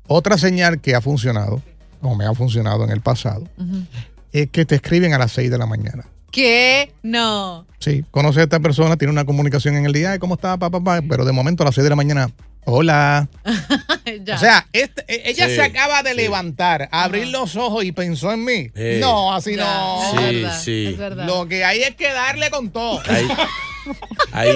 Otra 0.08 0.38
señal 0.38 0.80
que 0.80 0.94
ha 0.94 1.00
funcionado, 1.00 1.62
o 2.00 2.14
me 2.14 2.24
ha 2.26 2.34
funcionado 2.34 2.84
en 2.84 2.90
el 2.90 3.00
pasado, 3.00 3.42
Ujú. 3.58 3.82
es 4.32 4.50
que 4.50 4.64
te 4.64 4.74
escriben 4.76 5.12
a 5.14 5.18
las 5.18 5.32
6 5.32 5.50
de 5.50 5.58
la 5.58 5.66
mañana. 5.66 6.04
¿Qué? 6.30 6.92
No. 7.02 7.66
Sí, 7.78 8.04
conoce 8.10 8.40
a 8.40 8.42
esta 8.44 8.60
persona, 8.60 8.96
tiene 8.96 9.12
una 9.12 9.24
comunicación 9.24 9.76
en 9.76 9.86
el 9.86 9.92
día, 9.92 10.12
"Ay, 10.12 10.18
¿cómo 10.18 10.34
está, 10.34 10.56
papá? 10.58 10.78
papá?", 10.80 11.00
Pero 11.08 11.24
de 11.24 11.32
momento 11.32 11.62
a 11.62 11.66
las 11.66 11.74
6 11.74 11.84
de 11.84 11.90
la 11.90 11.96
mañana, 11.96 12.30
hola. 12.66 13.28
Ya. 14.24 14.36
O 14.36 14.38
sea, 14.38 14.66
este- 14.72 15.04
e- 15.08 15.30
ella 15.30 15.48
Sí, 15.48 15.56
se 15.56 15.62
acaba 15.62 16.02
de 16.04 16.10
sí. 16.10 16.16
levantar, 16.16 16.88
abrir 16.92 17.26
los 17.26 17.56
ojos 17.56 17.84
y 17.84 17.90
pensó 17.90 18.32
en 18.32 18.44
mí. 18.44 18.70
Sí. 18.74 18.98
No, 19.00 19.34
así 19.34 19.56
Ya, 19.56 19.64
no. 19.64 20.00
es 20.02 20.10
Sí, 20.10 20.16
verdad, 20.42 20.60
sí. 20.62 20.86
Es 20.92 20.96
verdad. 20.98 21.26
Lo 21.26 21.48
que 21.48 21.64
hay 21.64 21.82
es 21.82 21.96
que 21.96 22.12
darle 22.12 22.48
con 22.50 22.70
todo. 22.70 23.02
Hay, 23.08 23.26
hay, 24.32 24.48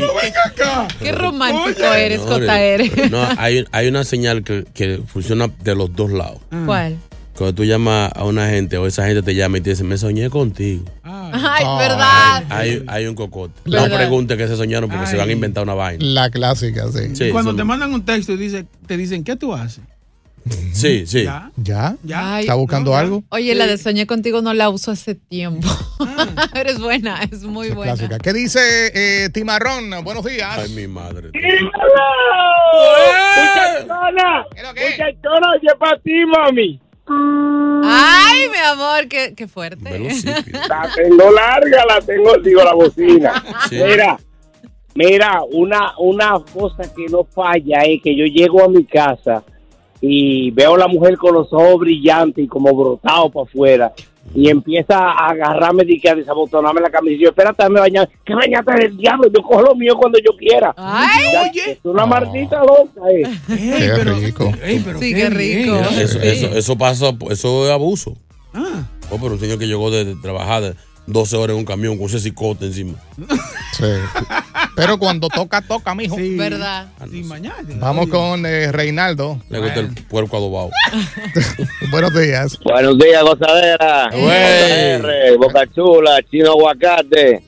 Qué 1.01 1.13
romántico 1.13 1.83
eres, 1.95 2.21
no, 2.21 2.39
JR. 2.39 3.11
no, 3.11 3.29
hay, 3.39 3.65
hay 3.73 3.89
una 3.89 4.05
señal 4.05 4.45
que, 4.45 4.65
que 4.73 5.01
funciona 5.07 5.49
de 5.49 5.75
los 5.75 5.95
dos 5.95 6.11
lados. 6.13 6.39
¿Cuál? 6.67 6.97
Cuando 7.41 7.55
tú 7.55 7.65
llamas 7.65 8.13
a 8.15 8.25
una 8.27 8.51
gente 8.51 8.77
o 8.77 8.87
esa 8.87 9.07
gente 9.07 9.23
te 9.23 9.35
llama 9.35 9.57
y 9.57 9.61
te 9.63 9.71
dice, 9.71 9.83
me 9.83 9.97
soñé 9.97 10.29
contigo. 10.29 10.85
Ay, 11.03 11.65
verdad. 11.79 12.45
Hay, 12.51 12.85
hay 12.87 13.07
un 13.07 13.15
cocote. 13.15 13.59
¿Verdad? 13.65 13.89
No 13.89 13.97
pregunte 13.97 14.37
qué 14.37 14.47
se 14.47 14.57
soñaron 14.57 14.91
porque 14.91 15.07
se 15.07 15.17
van 15.17 15.27
a 15.27 15.33
inventar 15.33 15.63
una 15.63 15.73
vaina. 15.73 16.05
La 16.05 16.29
clásica, 16.29 16.85
sí. 16.93 17.17
Sí, 17.17 17.31
Cuando 17.31 17.53
son- 17.53 17.57
te 17.57 17.65
mandan 17.65 17.95
un 17.95 18.05
texto 18.05 18.35
y 18.35 18.37
dice, 18.37 18.67
te 18.87 18.99
dicen, 18.99 19.25
¿qué 19.25 19.37
tú 19.37 19.55
haces? 19.55 19.83
Sí, 20.75 21.07
sí. 21.07 21.25
¿Ya? 21.57 21.97
Ay, 22.15 22.43
¿Está 22.43 22.57
buscando 22.57 22.91
no, 22.91 22.97
ya. 22.99 23.01
algo? 23.01 23.25
Oye, 23.31 23.55
la 23.55 23.67
de 23.67 23.79
Soñé 23.79 24.07
contigo 24.07 24.43
no 24.43 24.53
la 24.53 24.69
uso 24.69 24.91
hace 24.91 25.15
tiempo. 25.15 25.67
Ah. 25.99 26.47
Eres 26.55 26.79
buena, 26.79 27.23
es 27.23 27.45
muy 27.45 27.69
es 27.69 27.75
buena. 27.75 27.95
clásica. 27.95 28.19
¿Qué 28.19 28.35
dice 28.35 28.61
eh, 28.93 29.31
Timarrón? 29.31 29.89
Buenos 30.05 30.27
días. 30.27 30.59
Ay, 30.59 30.69
mi 30.75 30.87
madre. 30.87 31.31
Muchachona, 33.33 34.45
muchachona, 34.75 35.53
oye 35.57 35.71
para 35.79 35.99
ti, 36.01 36.13
mami. 36.27 36.81
Ay, 37.13 38.49
mi 38.51 38.59
amor, 38.59 39.09
qué, 39.09 39.35
qué 39.35 39.49
fuerte. 39.49 40.09
La 40.69 40.89
tengo 40.95 41.31
larga, 41.31 41.85
la 41.87 42.01
tengo, 42.01 42.37
digo, 42.39 42.63
la 42.63 42.75
bocina. 42.75 43.45
Sí. 43.69 43.77
Mira, 43.83 44.19
mira, 44.95 45.43
una, 45.51 45.93
una 45.99 46.41
cosa 46.53 46.93
que 46.95 47.07
no 47.11 47.25
falla 47.25 47.81
es 47.83 48.03
que 48.03 48.15
yo 48.15 48.25
llego 48.25 48.63
a 48.63 48.69
mi 48.69 48.85
casa 48.85 49.43
y 50.01 50.51
veo 50.53 50.75
a 50.75 50.79
la 50.79 50.89
mujer 50.89 51.17
con 51.17 51.35
los 51.35 51.53
ojos 51.53 51.81
brillantes 51.81 52.45
y 52.45 52.49
como 52.49 52.75
brotados 52.75 53.33
para 53.33 53.45
afuera 53.45 53.93
y 54.35 54.49
empieza 54.49 54.97
a 54.97 55.31
agarrarme 55.31 55.85
y 55.87 56.07
a 56.09 56.15
desabotonarme 56.15 56.81
la 56.81 56.91
camisa. 56.91 57.15
Y 57.17 57.23
yo, 57.25 57.31
espérate, 57.31 57.69
me 57.69 57.81
bañar. 57.81 58.09
¿Qué 58.25 58.35
bañate 58.35 58.73
del 58.75 58.97
diablo? 58.97 59.29
Yo 59.35 59.43
cojo 59.43 59.63
lo 59.63 59.75
mío 59.75 59.97
cuando 59.97 60.19
yo 60.19 60.37
quiera. 60.37 60.73
Ay, 60.77 61.51
Es 61.67 61.79
una 61.85 62.07
maldita 62.07 62.61
loca, 62.61 63.01
eh. 63.13 63.23
Qué 63.49 64.05
rico. 64.05 64.53
Sí, 65.01 65.15
qué 65.15 65.31
rico. 65.31 65.77
Eso, 65.99 66.21
eso, 66.21 66.47
eso 66.49 66.79
pasa, 66.79 67.13
eso 67.31 67.67
es 67.67 67.71
abuso. 67.71 68.17
Oh, 69.11 69.19
pero 69.21 69.33
un 69.33 69.41
señor 69.41 69.59
que 69.59 69.67
llegó 69.67 69.91
de, 69.91 70.05
de 70.05 70.15
trabajar 70.17 70.63
de 70.63 70.75
12 71.07 71.37
horas 71.37 71.55
en 71.55 71.61
un 71.61 71.65
camión 71.65 71.97
con 71.99 72.07
ese 72.07 72.21
cicote 72.21 72.67
encima. 72.67 72.95
Sí. 73.73 73.85
Pero 74.81 74.99
cuando 74.99 75.29
toca, 75.29 75.61
toca, 75.61 75.95
mijo. 75.95 76.17
¿Verdad? 76.19 76.89
Sin 77.11 77.29
mañana. 77.29 77.57
Vamos 77.79 78.09
con 78.09 78.47
eh, 78.47 78.73
Reinaldo. 78.73 79.39
Le 79.51 79.59
gusta 79.59 79.81
el 79.81 79.95
puerco 80.09 80.39
adobado. 80.39 80.71
Buenos 81.91 82.15
días. 82.15 82.59
Buenos 82.65 82.99
días, 82.99 83.23
gozadera. 83.23 84.11
Boca 85.39 85.67
Chula, 85.75 86.23
Chino 86.31 86.53
Aguacate. 86.53 87.43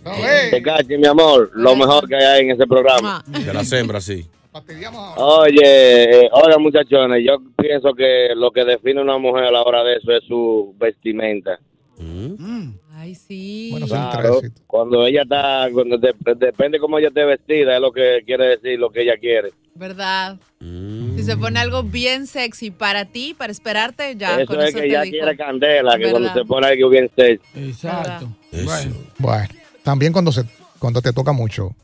Te 0.51 0.63
cache, 0.63 0.99
mi 0.99 1.07
amor. 1.07 1.51
Lo 1.55 1.75
mejor 1.75 2.07
que 2.07 2.17
hay 2.17 2.43
en 2.43 2.51
ese 2.51 2.67
programa. 2.67 3.25
De 3.27 3.53
la 3.53 3.63
hembra, 3.73 4.01
sí. 4.01 4.27
Oye, 5.17 6.25
eh, 6.25 6.29
oiga, 6.31 6.59
muchachones, 6.59 7.25
yo 7.27 7.39
pienso 7.57 7.95
que 7.95 8.35
lo 8.37 8.51
que 8.51 8.65
define 8.67 9.01
una 9.01 9.17
mujer 9.17 9.45
a 9.45 9.51
la 9.51 9.63
hora 9.63 9.83
de 9.83 9.97
eso 9.97 10.13
es 10.13 10.23
su 10.25 10.75
vestimenta. 10.79 11.59
Ay, 12.95 13.15
sí. 13.15 13.75
Claro, 13.87 14.41
cuando 14.67 15.07
ella 15.07 15.23
está, 15.23 15.69
cuando 15.73 15.99
de- 15.99 16.15
depende 16.37 16.79
cómo 16.79 16.99
ella 16.99 17.09
esté 17.09 17.25
vestida, 17.25 17.75
es 17.75 17.81
lo 17.81 17.93
que 17.93 18.23
quiere 18.25 18.57
decir 18.57 18.79
lo 18.79 18.91
que 18.91 19.03
ella 19.03 19.17
quiere. 19.19 19.53
¿Verdad? 19.75 20.37
Si 20.61 21.23
se 21.23 21.37
pone 21.37 21.59
algo 21.59 21.83
bien 21.83 22.27
sexy 22.27 22.71
para 22.71 23.07
ti, 23.07 23.35
para 23.37 23.53
esperarte, 23.53 24.15
ya 24.17 24.41
eso 24.41 24.47
con 24.47 24.61
es 24.61 24.69
eso 24.71 24.79
que 24.79 24.85
dijo. 24.89 25.03
quiere 25.03 25.37
candela, 25.37 25.99
que 25.99 26.11
cuando 26.11 26.33
se 26.33 26.45
pone 26.45 26.67
algo 26.69 26.89
bien 26.89 27.11
sexy. 27.17 27.47
Exacto. 27.69 28.29
Bueno, 29.19 29.49
también 29.83 30.13
cuando, 30.13 30.31
se, 30.33 30.45
cuando 30.79 31.01
te 31.03 31.13
toca 31.13 31.33
mucho. 31.33 31.75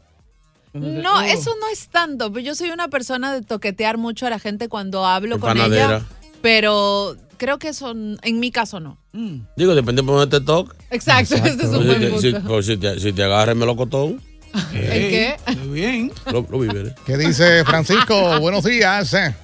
No, 0.75 1.23
eso 1.23 1.55
no 1.61 1.68
es 1.73 1.88
tanto. 1.88 2.37
Yo 2.38 2.55
soy 2.55 2.71
una 2.71 2.88
persona 2.88 3.33
de 3.33 3.42
toquetear 3.42 3.97
mucho 3.97 4.27
a 4.27 4.31
la 4.31 4.38
gente 4.38 4.68
cuando 4.68 5.07
hablo 5.07 5.40
con 5.40 5.49
Panadera. 5.49 5.97
ella, 5.97 6.07
pero 6.42 7.16
creo 7.38 7.59
que 7.59 7.68
eso, 7.68 7.92
n- 7.92 8.16
en 8.22 8.40
mi 8.40 8.51
caso, 8.51 8.81
no. 8.81 8.98
Digo, 9.57 9.74
depende 9.74 10.03
de 10.03 10.07
por 10.07 10.18
dónde 10.18 10.38
te 10.38 10.44
toque. 10.44 10.77
Exacto, 10.90 11.35
este 11.37 11.48
es 11.64 11.70
un 11.70 11.81
Si 11.83 11.87
buen 11.87 12.01
te, 12.01 12.18
si, 12.18 12.33
punto. 12.33 12.48
pues, 12.48 12.66
si 12.66 12.77
te, 12.77 13.01
si 13.01 13.12
te 13.12 13.22
agarra 13.24 13.53
el 13.53 13.59
melocotón, 13.59 14.20
¿El 14.74 14.90
qué? 15.11 15.37
bien. 15.70 16.11
lo, 16.33 16.46
lo 16.51 16.59
víveres. 16.61 16.94
¿Qué 17.07 17.16
dice 17.16 17.64
Francisco? 17.64 18.38
Buenos 18.40 18.64
días. 18.64 19.12
eh. 19.14 19.35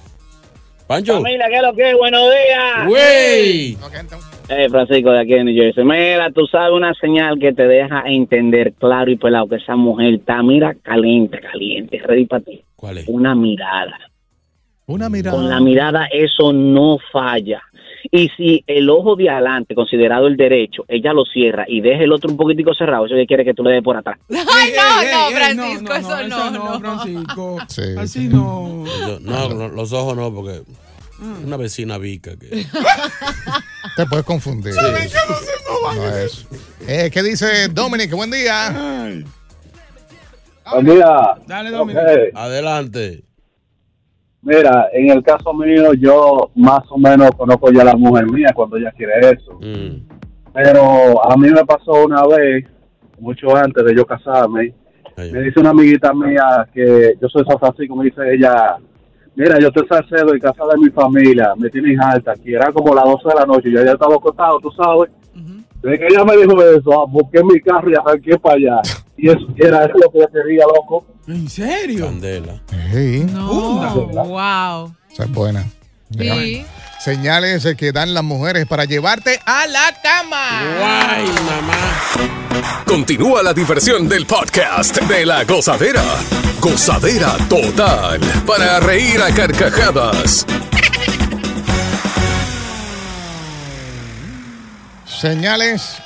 Pancho. 0.87 1.13
Familia, 1.15 1.45
¿qué 1.49 1.55
es 1.55 1.61
lo 1.63 1.73
que 1.73 1.89
es? 1.91 1.97
Buenos 1.97 2.21
días. 2.21 2.87
¡Güey! 2.87 3.77
Eh, 4.49 4.69
Francisco 4.69 5.09
de 5.11 5.19
aquí 5.21 5.31
de 5.33 5.43
New 5.43 5.55
Jersey. 5.55 5.83
Mira, 5.83 6.29
tú 6.31 6.45
sabes 6.45 6.71
una 6.73 6.93
señal 6.93 7.39
que 7.39 7.51
te 7.53 7.63
deja 7.67 8.03
entender 8.05 8.73
claro 8.73 9.09
y 9.09 9.15
pelado 9.15 9.47
que 9.47 9.55
esa 9.55 9.75
mujer 9.75 10.13
está, 10.13 10.43
mira, 10.43 10.75
caliente, 10.83 11.39
caliente, 11.39 11.99
ready 12.05 12.25
para 12.27 12.43
ti. 12.43 12.63
¿Cuál 12.75 12.99
es? 12.99 13.07
Una 13.07 13.33
mirada. 13.33 13.97
Una 14.85 15.09
mirada. 15.09 15.35
Con 15.35 15.49
la 15.49 15.59
mirada 15.59 16.05
eso 16.11 16.53
no 16.53 16.99
falla. 17.11 17.63
Y 18.11 18.29
si 18.37 18.63
el 18.67 18.89
ojo 18.89 19.15
de 19.15 19.29
adelante, 19.29 19.75
considerado 19.75 20.27
el 20.27 20.37
derecho, 20.37 20.83
ella 20.87 21.13
lo 21.13 21.25
cierra 21.25 21.65
y 21.67 21.81
deja 21.81 22.03
el 22.03 22.11
otro 22.11 22.29
un 22.31 22.37
poquitico 22.37 22.73
cerrado, 22.73 23.05
eso 23.05 23.15
que 23.15 23.25
quiere 23.25 23.43
que 23.45 23.53
tú 23.53 23.63
le 23.63 23.71
des 23.71 23.83
por 23.83 23.97
atrás. 23.97 24.17
Ay, 24.29 24.37
no, 24.75 25.01
ey, 25.01 25.07
no, 25.13 25.27
ey, 25.27 25.33
Francisco, 25.35 25.93
no, 25.93 25.99
no, 25.99 25.99
eso 25.99 26.09
no, 26.09 26.27
no, 26.27 26.47
eso 26.47 26.51
no, 26.51 26.79
no. 26.79 26.79
Francisco. 26.79 27.57
Sí, 27.67 27.81
Así 27.97 28.27
no. 28.27 28.83
Yo- 29.07 29.19
no, 29.21 29.49
lo- 29.49 29.69
los 29.69 29.91
ojos 29.93 30.15
no, 30.15 30.33
porque 30.33 30.61
una 31.45 31.55
vecina 31.57 31.97
vica 31.97 32.31
que. 32.37 32.47
Te 33.95 34.05
puedes 34.07 34.25
confundir. 34.25 34.73
No 34.75 36.07
es. 36.17 36.45
Eh, 36.87 37.09
¿Qué 37.13 37.23
dice 37.23 37.69
Dominic? 37.69 38.11
Buen 38.13 38.29
día. 38.31 39.23
Mira, 40.81 41.35
Dale, 41.47 41.69
Dominic. 41.71 42.01
Adelante. 42.33 43.23
Mira, 44.45 44.89
en 44.93 45.09
el 45.09 45.23
caso 45.23 45.51
mío, 45.55 45.93
yo 45.93 46.51
más 46.53 46.83
o 46.91 46.99
menos 46.99 47.31
conozco 47.31 47.71
ya 47.71 47.81
a 47.81 47.85
la 47.85 47.95
mujer 47.95 48.31
mía 48.31 48.51
cuando 48.53 48.77
ella 48.77 48.93
quiere 48.95 49.13
eso. 49.19 49.57
Mm. 49.59 50.07
Pero 50.53 51.25
a 51.25 51.35
mí 51.35 51.49
me 51.49 51.65
pasó 51.65 52.05
una 52.05 52.23
vez, 52.27 52.63
mucho 53.19 53.55
antes 53.55 53.83
de 53.83 53.95
yo 53.95 54.05
casarme, 54.05 54.71
me 55.17 55.41
dice 55.41 55.59
una 55.59 55.71
amiguita 55.71 56.13
mía 56.13 56.67
que 56.71 57.15
yo 57.19 57.27
soy 57.27 57.43
San 57.45 57.57
Francisco, 57.57 57.95
me 57.95 58.05
dice 58.05 58.21
ella, 58.33 58.77
mira, 59.35 59.57
yo 59.59 59.71
te 59.71 59.85
salcedo 59.87 60.33
en 60.33 60.39
casa 60.39 60.63
de 60.71 60.77
mi 60.77 60.91
familia, 60.91 61.53
me 61.57 61.69
tienen 61.71 61.99
alta, 61.99 62.33
aquí 62.33 62.53
era 62.53 62.71
como 62.71 62.93
las 62.93 63.05
12 63.05 63.27
de 63.27 63.35
la 63.35 63.45
noche, 63.47 63.71
yo 63.71 63.83
ya 63.83 63.93
estaba 63.93 64.15
acostado, 64.15 64.59
tú 64.59 64.69
sabes. 64.71 65.09
Desde 65.81 65.99
que 65.99 66.07
ella 66.07 66.23
me 66.23 66.37
dijo 66.37 66.61
eso, 66.61 67.01
ah, 67.01 67.05
busqué 67.07 67.43
mi 67.43 67.59
carro 67.61 67.89
y 67.89 67.95
arranqué 67.95 68.37
para 68.37 68.55
allá. 68.55 68.81
Y 69.17 69.29
eso 69.29 69.47
era 69.55 69.85
eso 69.85 69.93
lo 69.97 70.11
que 70.11 70.19
yo 70.19 70.27
quería, 70.27 70.65
loco. 70.65 71.05
¿En 71.27 71.49
serio? 71.49 72.05
Candela. 72.05 72.61
Sí. 72.91 73.25
No, 73.31 73.47
wow. 73.47 74.95
Esa 75.11 75.23
es 75.23 75.31
buena. 75.31 75.65
Sí. 76.15 76.65
Señales 76.99 77.67
que 77.77 77.91
dan 77.91 78.13
las 78.13 78.23
mujeres 78.23 78.67
para 78.67 78.85
llevarte 78.85 79.39
a 79.45 79.65
la 79.67 79.93
cama. 80.03 80.59
¡Ay, 81.09 81.25
mamá! 81.25 82.83
Continúa 82.85 83.41
la 83.41 83.53
diversión 83.53 84.07
del 84.07 84.25
podcast 84.27 85.01
de 85.01 85.25
la 85.25 85.43
gozadera. 85.45 86.03
Gozadera 86.59 87.35
total. 87.49 88.19
Para 88.45 88.79
reír 88.79 89.19
a 89.21 89.33
carcajadas. 89.33 90.45
Señales 95.05 95.97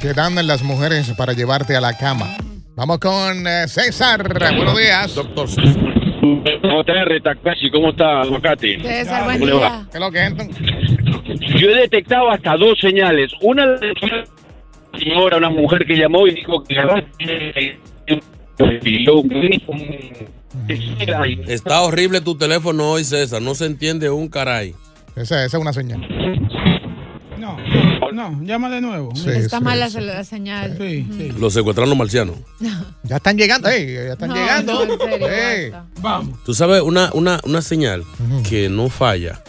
que 0.00 0.14
dan 0.14 0.46
las 0.46 0.62
mujeres 0.62 1.12
para 1.16 1.32
llevarte 1.32 1.76
a 1.76 1.80
la 1.80 1.96
cama. 1.96 2.36
Vamos 2.80 2.98
con 2.98 3.46
eh, 3.46 3.68
César. 3.68 4.26
Buenos 4.56 4.74
días. 4.78 5.14
Doctor 5.14 5.46
JR, 5.50 7.20
Takashi, 7.22 7.70
¿cómo 7.70 7.90
está, 7.90 8.22
Aguacate? 8.22 8.80
César, 8.80 9.24
buen 9.24 9.38
¿Cómo 9.38 9.50
le 9.50 9.52
día. 9.58 9.68
va? 9.68 9.86
¿Qué 9.92 9.98
es 9.98 10.00
lo 10.00 10.10
que? 10.10 11.58
Yo 11.58 11.68
he 11.68 11.74
detectado 11.74 12.30
hasta 12.30 12.56
dos 12.56 12.78
señales. 12.80 13.32
Una 13.42 13.66
de 13.66 13.92
una 14.02 14.24
señora, 14.98 15.36
una 15.36 15.50
mujer 15.50 15.84
que 15.84 15.94
llamó 15.94 16.26
y 16.26 16.36
dijo 16.36 16.64
que 16.64 16.74
Está 21.48 21.82
horrible 21.82 22.22
tu 22.22 22.38
teléfono 22.38 22.92
hoy, 22.92 23.04
César. 23.04 23.42
No 23.42 23.54
se 23.54 23.66
entiende 23.66 24.08
un 24.08 24.30
caray. 24.30 24.74
Esa, 25.16 25.44
esa 25.44 25.58
es 25.58 25.60
una 25.60 25.74
señal. 25.74 26.00
No, 28.12 28.30
no, 28.30 28.42
llama 28.42 28.70
de 28.70 28.80
nuevo. 28.80 29.12
Está 29.26 29.60
mala 29.60 29.88
la 29.88 30.24
señal. 30.24 30.76
Sí, 30.78 31.06
sí. 31.16 31.32
Los 31.38 31.52
secuestraron 31.54 31.88
los 31.90 31.98
marcianos. 31.98 32.36
Ya 33.02 33.16
están 33.16 33.36
llegando, 33.36 33.68
ey, 33.68 33.92
ya 33.94 34.12
están 34.12 34.28
No, 34.28 34.34
llegando. 34.36 34.86
no, 34.86 34.92
en 34.92 34.98
serio, 35.00 35.28
Ey. 35.28 35.72
Vamos. 36.00 36.38
Tú 36.44 36.54
sabes, 36.54 36.80
una, 36.82 37.10
una, 37.14 37.40
una 37.44 37.60
señal 37.62 38.04
que 38.48 38.68
no 38.68 38.88
falla, 38.88 39.42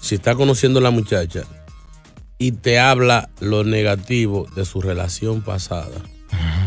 si 0.00 0.14
está 0.14 0.34
conociendo 0.34 0.78
a 0.78 0.82
la 0.82 0.90
muchacha 0.90 1.42
y 2.38 2.52
te 2.52 2.78
habla 2.78 3.28
lo 3.40 3.64
negativo 3.64 4.46
de 4.56 4.64
su 4.64 4.80
relación 4.80 5.42
pasada 5.42 5.90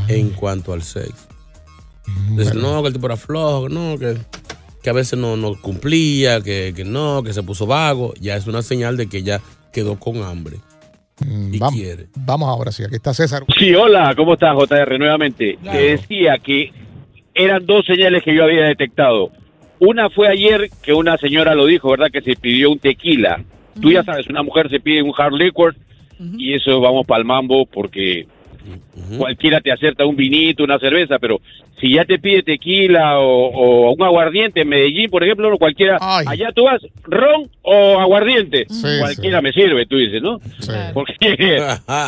en 0.08 0.30
cuanto 0.30 0.74
al 0.74 0.84
sexo. 0.84 1.28
Dice, 2.38 2.54
no, 2.54 2.82
que 2.82 2.88
el 2.90 2.94
tipo 2.94 3.08
era 3.08 3.18
flojo, 3.18 3.68
que 3.68 3.74
no, 3.74 3.98
que, 3.98 4.18
que 4.84 4.90
a 4.90 4.94
veces 4.94 5.18
no, 5.18 5.36
no 5.38 5.60
cumplía, 5.60 6.42
que, 6.42 6.74
que 6.76 6.84
no, 6.84 7.24
que 7.24 7.34
se 7.34 7.42
puso 7.42 7.66
vago. 7.66 8.14
Ya 8.20 8.36
es 8.36 8.46
una 8.46 8.62
señal 8.62 8.98
de 8.98 9.08
que 9.08 9.24
ya 9.24 9.42
quedó 9.72 9.98
con 9.98 10.22
hambre. 10.22 10.58
Mm, 11.20 11.54
Y 11.54 11.60
vamos, 11.60 11.80
quiere. 11.80 12.08
vamos 12.16 12.50
ahora, 12.50 12.72
sí. 12.72 12.84
Aquí 12.84 12.96
está 12.96 13.14
César. 13.14 13.44
Sí, 13.58 13.74
hola, 13.74 14.14
¿cómo 14.16 14.34
estás, 14.34 14.56
JR? 14.56 14.98
Nuevamente. 14.98 15.58
Te 15.64 15.78
decía 15.92 16.38
que 16.40 16.72
eran 17.34 17.66
dos 17.66 17.86
señales 17.86 18.24
que 18.24 18.34
yo 18.36 18.44
había 18.44 18.66
detectado. 18.66 19.32
Una 19.80 20.10
fue 20.10 20.28
ayer 20.28 20.70
que 20.82 20.94
una 20.94 21.18
señora 21.18 21.56
lo 21.56 21.66
dijo, 21.66 21.90
¿verdad? 21.92 22.10
Que 22.12 22.22
se 22.22 22.36
pidió 22.36 22.72
un 22.72 22.80
tequila. 22.80 23.44
Tú 23.82 23.92
ya 23.92 24.04
sabes, 24.04 24.28
una 24.28 24.44
mujer 24.44 24.70
se 24.70 24.80
pide 24.80 25.02
un 25.02 25.14
hard 25.18 25.34
liquor 25.34 25.76
y 26.38 26.54
eso 26.54 26.80
vamos 26.80 27.06
para 27.06 27.20
el 27.20 27.26
mambo 27.26 27.66
porque 27.66 28.28
cualquiera 29.18 29.62
te 29.62 29.72
acepta 29.72 30.06
un 30.06 30.16
vinito, 30.16 30.64
una 30.64 30.80
cerveza, 30.80 31.20
pero 31.20 31.42
si 31.80 31.94
ya 31.94 32.06
te 32.06 32.20
pide 32.20 32.44
tequila 32.44 33.20
o, 33.20 33.48
o 33.50 33.92
un 33.94 34.04
aguardiente 34.04 34.62
en 34.62 34.70
Medellín, 34.70 35.10
por 35.10 35.24
ejemplo, 35.24 35.58
cualquiera, 35.58 35.98
allá 36.28 36.52
tú 36.54 36.64
vas, 36.64 36.82
ron 37.04 37.50
o 37.62 38.00
aguardiente, 38.00 38.66
cualquiera 39.00 39.42
me 39.42 39.52
sirve, 39.52 39.86
tú 39.86 39.98
dices, 39.98 40.22
¿no? 40.22 40.40
Porque 40.94 41.58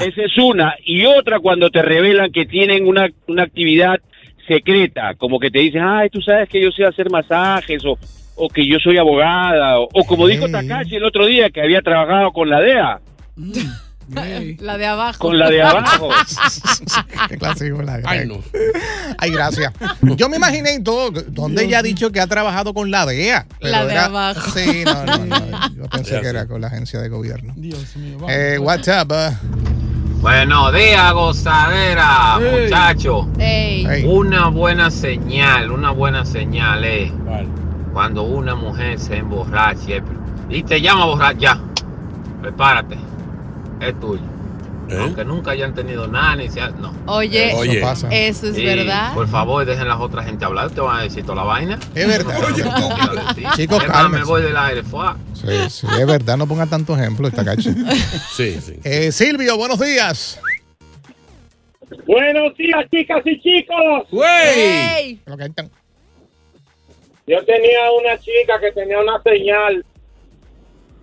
esa 0.01 0.21
es 0.21 0.37
una. 0.37 0.75
Y 0.85 1.05
otra 1.05 1.39
cuando 1.39 1.69
te 1.69 1.81
revelan 1.81 2.31
que 2.31 2.45
tienen 2.45 2.87
una, 2.87 3.09
una 3.27 3.43
actividad 3.43 3.99
secreta, 4.47 5.15
como 5.15 5.39
que 5.39 5.49
te 5.49 5.59
dicen, 5.59 5.81
ay, 5.83 6.09
tú 6.09 6.21
sabes 6.21 6.47
que 6.49 6.61
yo 6.61 6.71
sé 6.71 6.85
hacer 6.85 7.09
masajes 7.09 7.83
o, 7.83 7.97
o 8.35 8.47
que 8.49 8.65
yo 8.65 8.77
soy 8.79 8.97
abogada, 8.97 9.79
o, 9.79 9.89
o 9.91 10.03
como 10.05 10.27
dijo 10.27 10.47
Takashi 10.47 10.95
el 10.95 11.03
otro 11.03 11.25
día 11.25 11.49
que 11.49 11.61
había 11.61 11.81
trabajado 11.81 12.31
con 12.31 12.49
la 12.49 12.61
DEA. 12.61 12.99
La 14.09 14.77
de 14.77 14.85
abajo. 14.85 15.19
Con 15.19 15.37
la 15.39 15.49
de 15.49 15.61
abajo. 15.61 16.09
Qué 17.29 17.37
clásico 17.37 17.81
la 17.81 17.99
Ay, 18.05 18.27
no. 18.27 18.39
Ay, 19.17 19.31
gracias. 19.31 19.73
Yo 20.01 20.29
me 20.29 20.37
imaginé 20.37 20.75
y 20.75 20.83
todo, 20.83 21.11
donde 21.11 21.63
ella 21.65 21.79
ha 21.79 21.83
dicho 21.83 22.11
que 22.11 22.19
ha 22.19 22.27
trabajado 22.27 22.73
con 22.73 22.91
la 22.91 23.05
DEA. 23.05 23.45
pero 23.59 23.71
La 23.71 23.85
de 23.85 23.91
era- 23.93 24.05
abajo. 24.05 24.51
Sí, 24.53 24.83
no, 24.85 25.05
no, 25.05 25.25
no. 25.25 25.69
Yo 25.75 25.83
pensé 25.91 26.21
que 26.21 26.27
era 26.27 26.45
con 26.47 26.61
la 26.61 26.67
agencia 26.67 26.99
de 27.01 27.09
gobierno. 27.09 27.53
Dios 27.57 27.95
mío. 27.97 28.17
Eh, 28.29 28.57
what's 28.59 28.87
up? 28.87 29.11
uh? 29.11 29.33
Buenos 30.21 30.73
días, 30.73 31.13
gozadera, 31.13 32.39
muchacho. 32.39 33.29
Ey. 33.37 34.03
Una 34.07 34.47
buena 34.47 34.89
señal, 34.89 35.69
una 35.71 35.91
buena 35.91 36.25
señal 36.25 36.83
es 36.83 37.11
cuando 37.93 38.23
una 38.23 38.55
mujer 38.55 38.99
se 38.99 39.17
emborracha 39.17 40.01
y 40.49 40.63
te 40.63 40.81
llama 40.81 41.05
borracha, 41.05 41.37
ya, 41.37 41.59
prepárate, 42.41 42.97
es 43.81 43.99
tuyo. 43.99 44.21
Aunque 44.99 45.25
nunca 45.25 45.49
hayan 45.51 45.73
tenido 45.73 46.07
nada, 46.07 46.35
ni 46.35 46.47
sea, 46.47 46.69
no. 46.69 46.93
Oye, 47.07 47.49
Eso 47.49 47.63
eso, 47.63 47.81
pasa. 47.81 48.07
es 48.11 48.37
Sí, 48.37 48.63
verdad. 48.63 49.15
Por 49.15 49.27
favor, 49.27 49.65
dejen 49.65 49.87
las 49.87 49.99
otras 49.99 50.27
gente 50.27 50.45
hablar, 50.45 50.69
te 50.69 50.79
van 50.79 50.99
a 50.99 51.01
decir 51.03 51.23
toda 51.23 51.37
la 51.37 51.43
vaina. 51.43 51.79
Es 51.95 52.07
verdad. 52.07 52.37
Chicos, 53.55 53.81
Es 53.83 53.89
más, 53.89 54.09
me 54.11 54.23
voy 54.23 54.43
del 54.43 54.55
aire, 54.55 54.83
fue. 54.83 55.05
Sí, 55.33 55.69
sí, 55.69 55.87
es 55.99 56.05
verdad, 56.05 56.37
no 56.37 56.45
ponga 56.45 56.67
tanto 56.67 56.95
ejemplo 56.95 57.27
esta 57.27 57.43
cacha. 57.43 57.71
Sí, 58.35 58.59
sí. 58.61 58.79
Eh, 58.83 59.11
Silvio, 59.11 59.57
buenos 59.57 59.79
días. 59.79 60.39
Buenos 62.05 62.55
días, 62.55 62.85
chicas 62.91 63.21
y 63.25 63.41
chicos. 63.41 64.07
Ey. 64.23 65.19
Lo 65.25 65.35
que 65.37 65.43
hay 65.45 65.49
tan- 65.49 65.71
Yo 67.27 67.43
tenía 67.45 67.91
una 67.99 68.19
chica 68.19 68.59
que 68.59 68.71
tenía 68.71 68.99
una 68.99 69.19
señal, 69.23 69.83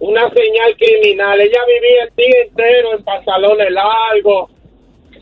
una 0.03 0.29
señal 0.31 0.77
criminal. 0.77 1.41
Ella 1.41 1.61
vivía 1.67 2.05
el 2.05 2.13
día 2.17 2.43
entero 2.49 2.97
en 2.97 3.05
pantalones 3.05 3.71
largos, 3.71 4.51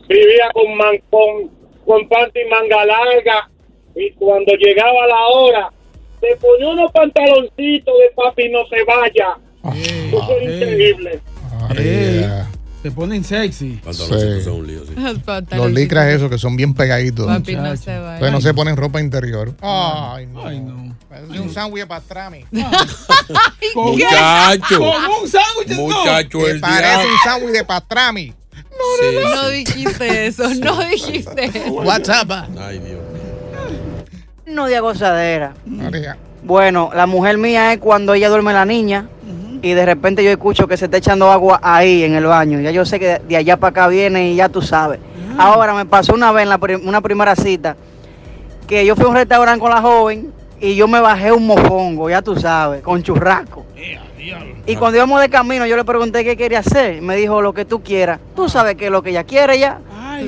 vivía 0.09 0.49
con, 0.53 0.75
man, 0.75 0.97
con, 1.09 1.49
con 1.85 2.09
panty 2.09 2.39
y 2.39 2.49
manga 2.49 2.85
larga, 2.85 3.49
y 3.95 4.11
cuando 4.13 4.53
llegaba 4.53 5.07
la 5.07 5.27
hora, 5.27 5.71
se 6.19 6.35
ponía 6.37 6.69
unos 6.69 6.91
pantaloncitos 6.91 7.93
de 7.99 8.11
papi 8.15 8.49
no 8.49 8.65
se 8.67 8.83
vaya. 8.83 9.37
Eso 9.75 10.37
es 10.39 10.61
increíble. 10.61 11.19
Te 12.81 12.89
ponen 12.89 13.23
sexy. 13.23 13.79
Sí. 13.91 14.41
son 14.41 14.53
un 14.53 14.67
lío, 14.67 14.83
sí. 14.83 14.95
Los 15.55 15.71
licras 15.71 16.07
esos 16.07 16.31
que 16.31 16.39
son 16.39 16.55
bien 16.55 16.73
pegaditos. 16.73 17.27
Papi, 17.27 17.55
no 17.55 17.77
se 17.77 17.99
vaya. 17.99 18.13
Entonces 18.15 18.31
no 18.31 18.41
se 18.41 18.53
ponen 18.55 18.75
ropa 18.75 18.99
interior. 18.99 19.53
Ay, 19.61 20.25
no. 20.25 20.95
Parece 21.11 21.39
un 21.41 21.53
sándwich 21.53 21.81
de 21.81 21.87
pastrami. 21.87 22.45
Muchacho. 23.75 24.77
Como 24.77 25.19
un 25.21 25.27
sándwich. 25.27 25.77
Muchacho, 25.77 26.39
Que 26.39 26.51
el 26.51 26.59
parece 26.61 26.81
diablo. 26.87 27.09
un 27.11 27.17
sándwich 27.23 27.51
de 27.53 27.63
pastrami. 27.65 28.33
No 29.35 29.49
dijiste 29.49 30.27
eso, 30.27 30.49
no 30.55 30.79
dijiste 30.79 31.45
eso. 31.45 31.71
WhatsApp. 31.73 32.31
Ay, 32.59 32.79
Dios. 32.79 32.99
No 34.45 34.65
de 34.67 34.79
gozadera. 34.79 35.53
María. 35.65 36.17
Bueno, 36.43 36.89
la 36.95 37.05
mujer 37.05 37.37
mía 37.37 37.73
es 37.73 37.79
cuando 37.79 38.13
ella 38.13 38.29
duerme 38.29 38.53
la 38.53 38.65
niña 38.65 39.07
y 39.61 39.73
de 39.73 39.85
repente 39.85 40.23
yo 40.23 40.31
escucho 40.31 40.67
que 40.67 40.77
se 40.77 40.85
está 40.85 40.97
echando 40.97 41.29
agua 41.31 41.59
ahí 41.61 42.03
en 42.03 42.15
el 42.15 42.25
baño. 42.25 42.59
Ya 42.61 42.71
yo 42.71 42.85
sé 42.85 42.99
que 42.99 43.19
de, 43.19 43.35
allá 43.37 43.57
para 43.57 43.69
acá 43.71 43.87
viene 43.87 44.31
y 44.31 44.35
ya 44.35 44.49
tú 44.49 44.61
sabes. 44.61 44.99
Ahora 45.37 45.73
me 45.73 45.85
pasó 45.85 46.13
una 46.13 46.31
vez 46.31 46.43
en 46.43 46.49
la 46.49 46.57
prim- 46.57 46.87
una 46.87 47.01
primera 47.01 47.35
cita 47.35 47.75
que 48.67 48.85
yo 48.85 48.95
fui 48.95 49.05
a 49.05 49.09
un 49.09 49.15
restaurante 49.15 49.59
con 49.59 49.69
la 49.69 49.81
joven 49.81 50.33
y 50.61 50.75
yo 50.75 50.87
me 50.87 50.99
bajé 51.01 51.31
un 51.31 51.45
mofongo, 51.47 52.09
ya 52.09 52.21
tú 52.21 52.35
sabes, 52.39 52.81
con 52.81 53.01
churrasco. 53.03 53.65
Y 54.67 54.75
cuando 54.75 54.97
íbamos 54.97 55.19
de 55.19 55.29
camino, 55.29 55.65
yo 55.65 55.75
le 55.75 55.83
pregunté 55.83 56.23
qué 56.23 56.37
quería 56.37 56.59
hacer. 56.59 56.97
y 56.97 57.01
Me 57.01 57.15
dijo 57.15 57.41
lo 57.41 57.53
que 57.53 57.65
tú 57.65 57.81
quieras. 57.81 58.19
Tú 58.35 58.47
sabes 58.47 58.75
que 58.75 58.85
es 58.85 58.91
lo 58.91 59.01
que 59.01 59.09
ella 59.09 59.23
quiere 59.23 59.57
ya. 59.57 59.79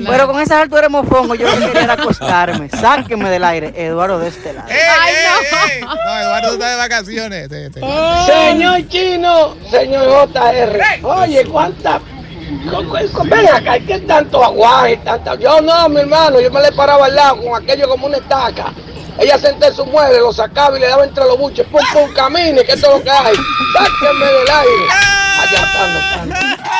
Pero 0.08 0.26
con 0.26 0.40
esa 0.40 0.60
altura 0.60 0.82
de 0.82 0.88
mofongo, 0.88 1.36
yo 1.36 1.46
quería 1.72 1.92
acostarme. 1.92 2.68
Sáqueme 2.68 3.30
del 3.30 3.44
aire, 3.44 3.72
Eduardo 3.76 4.18
de 4.18 4.28
este 4.28 4.52
lado. 4.52 4.66
No, 5.80 6.20
Eduardo 6.20 6.52
está 6.54 6.68
de 6.70 6.76
vacaciones. 6.76 7.48
Te- 7.48 7.70
te- 7.70 7.80
Señor 8.26 8.88
Chino, 8.88 9.54
señor 9.70 10.28
JR, 10.32 10.80
oye, 11.04 11.44
¿cuánta? 11.46 12.00
co- 12.70 12.84
co- 12.88 12.98
co- 13.12 13.24
Ven 13.24 13.48
acá, 13.48 13.78
¿qué 13.86 14.00
tanto 14.00 14.42
aguaje? 14.44 14.96
Tanta... 14.98 15.36
Yo 15.36 15.60
no, 15.60 15.88
mi 15.88 16.00
hermano, 16.00 16.40
yo 16.40 16.50
me 16.50 16.60
le 16.60 16.72
paraba 16.72 17.06
al 17.06 17.14
lado 17.14 17.36
con 17.42 17.62
aquello 17.62 17.88
como 17.88 18.06
una 18.06 18.16
estaca. 18.16 18.72
Ella 19.18 19.38
senté 19.38 19.72
su 19.72 19.86
mueble, 19.86 20.18
lo 20.20 20.32
sacaba 20.32 20.76
y 20.76 20.80
le 20.80 20.88
daba 20.88 21.04
entre 21.04 21.24
los 21.24 21.38
buches, 21.38 21.66
pum, 21.68 21.80
pum, 21.92 22.12
camine, 22.14 22.64
que 22.64 22.72
esto 22.72 22.88
es 22.88 22.98
lo 22.98 23.02
que 23.02 23.10
hay. 23.10 23.34
Sáquenme 23.72 24.26
del 24.26 24.50
aire. 24.50 24.86
Allá 25.40 25.60
están, 25.64 26.74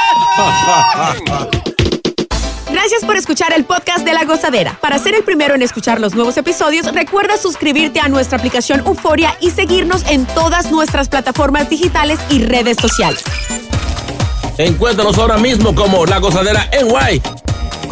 Gracias 2.71 3.05
por 3.05 3.17
escuchar 3.17 3.53
el 3.53 3.65
podcast 3.65 4.05
de 4.05 4.13
La 4.13 4.25
Gozadera. 4.25 4.77
Para 4.81 4.99
ser 4.99 5.15
el 5.15 5.23
primero 5.23 5.55
en 5.55 5.63
escuchar 5.63 6.01
los 6.01 6.15
nuevos 6.15 6.37
episodios, 6.37 6.93
recuerda 6.93 7.37
suscribirte 7.37 8.01
a 8.01 8.09
nuestra 8.09 8.39
aplicación 8.39 8.81
Euforia 8.81 9.37
y 9.41 9.51
seguirnos 9.51 10.05
en 10.09 10.27
todas 10.27 10.73
nuestras 10.73 11.09
plataformas 11.09 11.71
digitales 11.71 12.19
y 12.31 12.45
redes 12.45 12.77
sociales. 12.81 13.23
Encuéntranos 14.59 15.17
ahora 15.19 15.37
mismo 15.37 15.75
como 15.75 16.05
La 16.05 16.19
Gozadera 16.19 16.69
en 16.73 16.89
Guay. 16.89 17.23